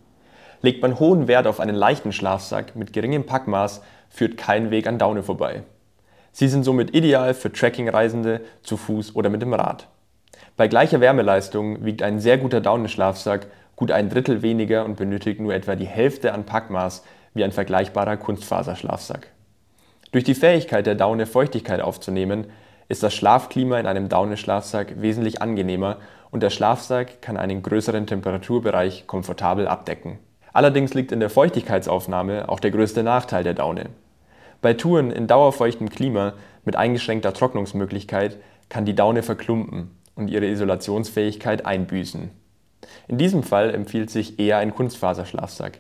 Legt 0.61 0.83
man 0.83 0.99
hohen 0.99 1.29
Wert 1.29 1.47
auf 1.47 1.61
einen 1.61 1.77
leichten 1.77 2.13
Schlafsack 2.13 2.75
mit 2.75 2.93
geringem 2.93 3.27
Packmaß, 3.27 3.83
führt 4.09 4.37
kein 4.37 4.71
Weg 4.71 4.87
an 4.87 4.99
Daune 4.99 5.23
vorbei. 5.23 5.63
Sie 6.33 6.49
sind 6.49 6.65
somit 6.65 6.95
ideal 6.95 7.35
für 7.35 7.53
Trekkingreisende 7.53 8.41
zu 8.63 8.77
Fuß 8.77 9.15
oder 9.15 9.31
mit 9.31 9.43
dem 9.43 9.55
Rad. 9.55 9.89
Bei 10.57 10.69
gleicher 10.69 11.01
Wärmeleistung 11.01 11.85
wiegt 11.85 12.03
ein 12.03 12.21
sehr 12.21 12.39
guter 12.39 12.61
Daunenschlafsack 12.61 13.47
gut 13.77 13.93
ein 13.93 14.11
Drittel 14.11 14.43
weniger 14.43 14.85
und 14.85 14.97
benötigt 14.97 15.41
nur 15.41 15.55
etwa 15.55 15.77
die 15.77 15.87
Hälfte 15.87 16.33
an 16.33 16.45
Packmaß 16.45 17.05
wie 17.35 17.45
ein 17.45 17.53
vergleichbarer 17.53 18.17
Kunstfaserschlafsack. 18.17 19.29
Durch 20.11 20.25
die 20.25 20.35
Fähigkeit 20.35 20.87
der 20.87 20.97
Daune 20.97 21.27
Feuchtigkeit 21.27 21.81
aufzunehmen, 21.81 22.49
ist 22.89 23.03
das 23.03 23.15
Schlafklima 23.15 23.79
in 23.79 23.87
einem 23.87 24.09
Daunenschlafsack 24.09 25.01
wesentlich 25.01 25.43
angenehmer 25.43 25.99
und 26.31 26.43
der 26.43 26.51
Schlafsack 26.51 27.23
kann 27.23 27.37
einen 27.37 27.63
größeren 27.63 28.07
Temperaturbereich 28.07 29.07
komfortabel 29.07 29.67
abdecken. 29.67 30.19
Allerdings 30.53 30.95
liegt 30.95 31.13
in 31.13 31.21
der 31.21 31.31
Feuchtigkeitsaufnahme 31.31 32.49
auch 32.49 32.61
der 32.61 32.71
größte 32.71 33.03
Nachteil 33.03 33.45
der 33.45 33.55
Daune. 33.55 33.87
Bei 34.61 34.75
Touren 34.75 35.11
in 35.11 35.27
dauerfeuchtem 35.27 35.89
Klima 35.89 36.35
mit 36.65 36.77
eingeschränkter 36.77 37.33
Trocknungsmöglichkeit 37.33 38.39
kann 38.69 38.85
die 38.85 38.95
Daune 38.95 39.23
verklumpen 39.23 39.91
und 40.17 40.29
ihre 40.29 40.47
Isolationsfähigkeit 40.47 41.65
einbüßen. 41.65 42.31
In 43.07 43.19
diesem 43.19 43.43
Fall 43.43 43.75
empfiehlt 43.75 44.11
sich 44.11 44.39
eher 44.39 44.59
ein 44.59 44.75
Kunstfaserschlafsack. 44.75 45.79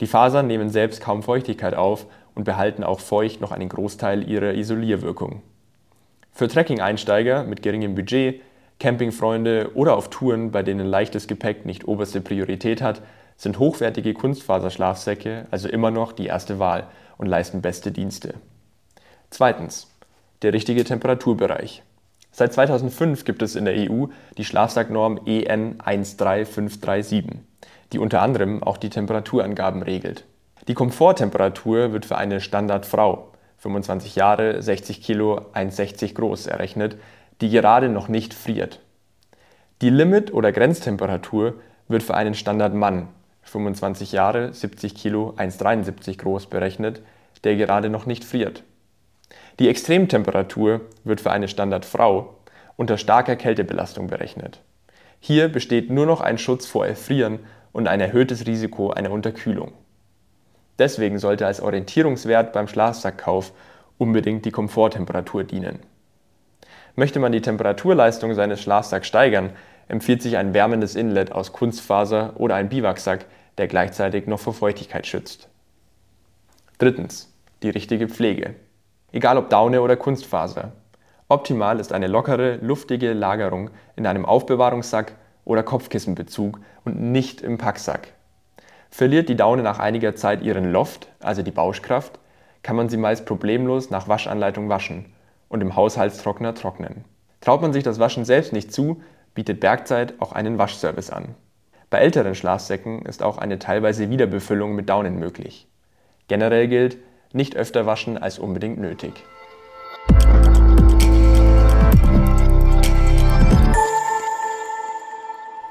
Die 0.00 0.06
Fasern 0.06 0.46
nehmen 0.46 0.68
selbst 0.68 1.00
kaum 1.00 1.22
Feuchtigkeit 1.22 1.74
auf 1.74 2.06
und 2.34 2.44
behalten 2.44 2.84
auch 2.84 3.00
feucht 3.00 3.40
noch 3.40 3.52
einen 3.52 3.68
Großteil 3.68 4.28
ihrer 4.28 4.54
Isolierwirkung. 4.54 5.42
Für 6.32 6.48
Trekking-Einsteiger 6.48 7.44
mit 7.44 7.62
geringem 7.62 7.94
Budget 7.94 8.40
Campingfreunde 8.78 9.72
oder 9.74 9.96
auf 9.96 10.10
Touren, 10.10 10.50
bei 10.50 10.62
denen 10.62 10.86
leichtes 10.86 11.26
Gepäck 11.26 11.66
nicht 11.66 11.88
oberste 11.88 12.20
Priorität 12.20 12.80
hat, 12.80 13.02
sind 13.36 13.58
hochwertige 13.58 14.14
Kunstfaserschlafsäcke 14.14 15.46
also 15.50 15.68
immer 15.68 15.90
noch 15.90 16.12
die 16.12 16.26
erste 16.26 16.58
Wahl 16.58 16.86
und 17.16 17.26
leisten 17.26 17.62
beste 17.62 17.90
Dienste. 17.90 18.34
Zweitens. 19.30 19.88
Der 20.42 20.52
richtige 20.52 20.84
Temperaturbereich. 20.84 21.82
Seit 22.30 22.52
2005 22.52 23.24
gibt 23.24 23.42
es 23.42 23.56
in 23.56 23.64
der 23.64 23.90
EU 23.90 24.06
die 24.36 24.44
Schlafsacknorm 24.44 25.18
EN 25.26 25.78
13537, 25.78 27.24
die 27.92 27.98
unter 27.98 28.22
anderem 28.22 28.62
auch 28.62 28.76
die 28.76 28.90
Temperaturangaben 28.90 29.82
regelt. 29.82 30.24
Die 30.68 30.74
Komforttemperatur 30.74 31.92
wird 31.92 32.06
für 32.06 32.16
eine 32.16 32.40
Standardfrau, 32.40 33.32
25 33.56 34.14
Jahre, 34.14 34.62
60 34.62 35.02
Kilo, 35.02 35.40
1,60 35.54 36.14
groß 36.14 36.46
errechnet, 36.46 36.96
die 37.40 37.50
gerade 37.50 37.88
noch 37.88 38.08
nicht 38.08 38.34
friert. 38.34 38.80
Die 39.80 39.90
Limit- 39.90 40.32
oder 40.32 40.52
Grenztemperatur 40.52 41.54
wird 41.86 42.02
für 42.02 42.14
einen 42.14 42.34
Standardmann, 42.34 43.08
25 43.42 44.12
Jahre, 44.12 44.52
70 44.52 44.94
Kilo, 44.94 45.34
1,73 45.36 46.18
groß 46.18 46.46
berechnet, 46.46 47.00
der 47.44 47.56
gerade 47.56 47.88
noch 47.88 48.06
nicht 48.06 48.24
friert. 48.24 48.64
Die 49.58 49.68
Extremtemperatur 49.68 50.82
wird 51.04 51.20
für 51.20 51.30
eine 51.30 51.48
Standardfrau 51.48 52.34
unter 52.76 52.98
starker 52.98 53.36
Kältebelastung 53.36 54.06
berechnet. 54.06 54.60
Hier 55.20 55.48
besteht 55.48 55.90
nur 55.90 56.06
noch 56.06 56.20
ein 56.20 56.38
Schutz 56.38 56.66
vor 56.66 56.86
Erfrieren 56.86 57.40
und 57.72 57.88
ein 57.88 58.00
erhöhtes 58.00 58.46
Risiko 58.46 58.90
einer 58.90 59.10
Unterkühlung. 59.10 59.72
Deswegen 60.78 61.18
sollte 61.18 61.46
als 61.46 61.60
Orientierungswert 61.60 62.52
beim 62.52 62.68
Schlafsackkauf 62.68 63.52
unbedingt 63.98 64.44
die 64.44 64.52
Komforttemperatur 64.52 65.42
dienen. 65.42 65.80
Möchte 66.98 67.20
man 67.20 67.30
die 67.30 67.40
Temperaturleistung 67.40 68.34
seines 68.34 68.60
Schlafsacks 68.60 69.06
steigern, 69.06 69.50
empfiehlt 69.86 70.20
sich 70.20 70.36
ein 70.36 70.52
wärmendes 70.52 70.96
Inlet 70.96 71.30
aus 71.30 71.52
Kunstfaser 71.52 72.32
oder 72.38 72.56
ein 72.56 72.68
Biwaksack, 72.68 73.26
der 73.56 73.68
gleichzeitig 73.68 74.26
noch 74.26 74.40
vor 74.40 74.52
Feuchtigkeit 74.52 75.06
schützt. 75.06 75.48
Drittens. 76.78 77.32
Die 77.62 77.70
richtige 77.70 78.08
Pflege. 78.08 78.56
Egal 79.12 79.38
ob 79.38 79.48
Daune 79.48 79.80
oder 79.80 79.94
Kunstfaser. 79.94 80.72
Optimal 81.28 81.78
ist 81.78 81.92
eine 81.92 82.08
lockere, 82.08 82.56
luftige 82.56 83.12
Lagerung 83.12 83.70
in 83.94 84.04
einem 84.04 84.26
Aufbewahrungssack 84.26 85.12
oder 85.44 85.62
Kopfkissenbezug 85.62 86.58
und 86.84 87.00
nicht 87.00 87.42
im 87.42 87.58
Packsack. 87.58 88.08
Verliert 88.90 89.28
die 89.28 89.36
Daune 89.36 89.62
nach 89.62 89.78
einiger 89.78 90.16
Zeit 90.16 90.42
ihren 90.42 90.72
Loft, 90.72 91.06
also 91.20 91.42
die 91.42 91.52
Bauschkraft, 91.52 92.18
kann 92.64 92.74
man 92.74 92.88
sie 92.88 92.96
meist 92.96 93.24
problemlos 93.24 93.90
nach 93.90 94.08
Waschanleitung 94.08 94.68
waschen 94.68 95.14
und 95.48 95.60
im 95.60 95.76
Haushaltstrockner 95.76 96.54
trocknen. 96.54 97.04
Traut 97.40 97.62
man 97.62 97.72
sich 97.72 97.84
das 97.84 97.98
Waschen 97.98 98.24
selbst 98.24 98.52
nicht 98.52 98.72
zu, 98.72 99.02
bietet 99.34 99.60
Bergzeit 99.60 100.14
auch 100.20 100.32
einen 100.32 100.58
Waschservice 100.58 101.10
an. 101.10 101.34
Bei 101.90 101.98
älteren 101.98 102.34
Schlafsäcken 102.34 103.02
ist 103.02 103.22
auch 103.22 103.38
eine 103.38 103.58
teilweise 103.58 104.10
Wiederbefüllung 104.10 104.74
mit 104.74 104.88
Daunen 104.88 105.18
möglich. 105.18 105.68
Generell 106.26 106.68
gilt, 106.68 106.98
nicht 107.32 107.56
öfter 107.56 107.86
waschen 107.86 108.18
als 108.18 108.38
unbedingt 108.38 108.78
nötig. 108.78 109.24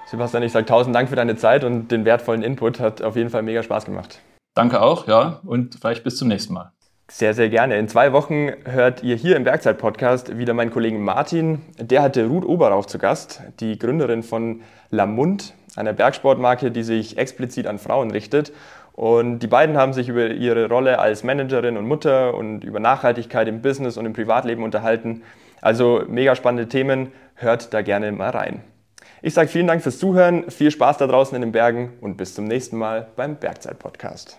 Sebastian, 0.08 0.44
ich 0.44 0.54
sage 0.54 0.66
tausend 0.66 0.96
Dank 0.96 1.10
für 1.10 1.18
deine 1.18 1.36
Zeit 1.36 1.66
und 1.66 1.90
den 1.90 2.06
wertvollen 2.06 2.42
Input. 2.42 2.80
Hat 2.80 3.02
auf 3.02 3.18
jeden 3.18 3.30
Fall 3.30 3.44
mega 3.44 3.62
Spaß 3.62 3.86
gemacht. 3.86 4.22
Danke 4.56 4.82
auch, 4.82 5.08
ja, 5.08 5.42
und 5.44 5.76
vielleicht 5.76 6.04
bis 6.04 6.16
zum 6.16 6.30
nächsten 6.30 6.54
Mal. 6.54 6.72
Sehr, 7.10 7.34
sehr 7.34 7.48
gerne. 7.48 7.78
In 7.78 7.88
zwei 7.88 8.12
Wochen 8.12 8.52
hört 8.66 9.02
ihr 9.02 9.16
hier 9.16 9.38
im 9.38 9.46
Bergzeit-Podcast 9.46 10.38
wieder 10.38 10.54
meinen 10.54 10.72
Kollegen 10.72 11.02
Martin. 11.02 11.62
Der 11.80 12.02
hatte 12.02 12.28
Ruth 12.28 12.44
Oberrauch 12.44 12.86
zu 12.86 13.00
Gast, 13.00 13.42
die 13.62 13.80
Gründerin 13.80 14.24
von 14.24 14.62
Lamund, 14.90 15.54
einer 15.78 15.94
Bergsportmarke, 15.94 16.70
die 16.70 16.84
sich 16.84 17.18
explizit 17.18 17.66
an 17.66 17.80
Frauen 17.80 18.12
richtet. 18.12 18.52
Und 18.92 19.40
die 19.40 19.48
beiden 19.48 19.78
haben 19.78 19.94
sich 19.94 20.10
über 20.10 20.28
ihre 20.28 20.68
Rolle 20.68 21.00
als 21.00 21.24
Managerin 21.24 21.78
und 21.78 21.88
Mutter 21.88 22.34
und 22.34 22.66
über 22.66 22.82
Nachhaltigkeit 22.82 23.48
im 23.48 23.62
Business 23.62 23.96
und 23.96 24.06
im 24.06 24.12
Privatleben 24.12 24.64
unterhalten. 24.64 25.24
Also 25.62 26.04
mega 26.10 26.36
spannende 26.36 26.68
Themen. 26.68 27.14
Hört 27.36 27.74
da 27.74 27.84
gerne 27.84 28.12
mal 28.12 28.32
rein. 28.32 28.64
Ich 29.22 29.34
sage 29.34 29.48
vielen 29.48 29.68
Dank 29.68 29.82
fürs 29.82 29.98
Zuhören, 29.98 30.50
viel 30.52 30.72
Spaß 30.72 30.98
da 30.98 31.08
draußen 31.08 31.36
in 31.36 31.42
den 31.42 31.52
Bergen 31.54 31.94
und 32.02 32.18
bis 32.18 32.34
zum 32.36 32.46
nächsten 32.46 32.78
Mal 32.78 33.08
beim 33.16 33.38
Bergzeit-Podcast. 33.38 34.38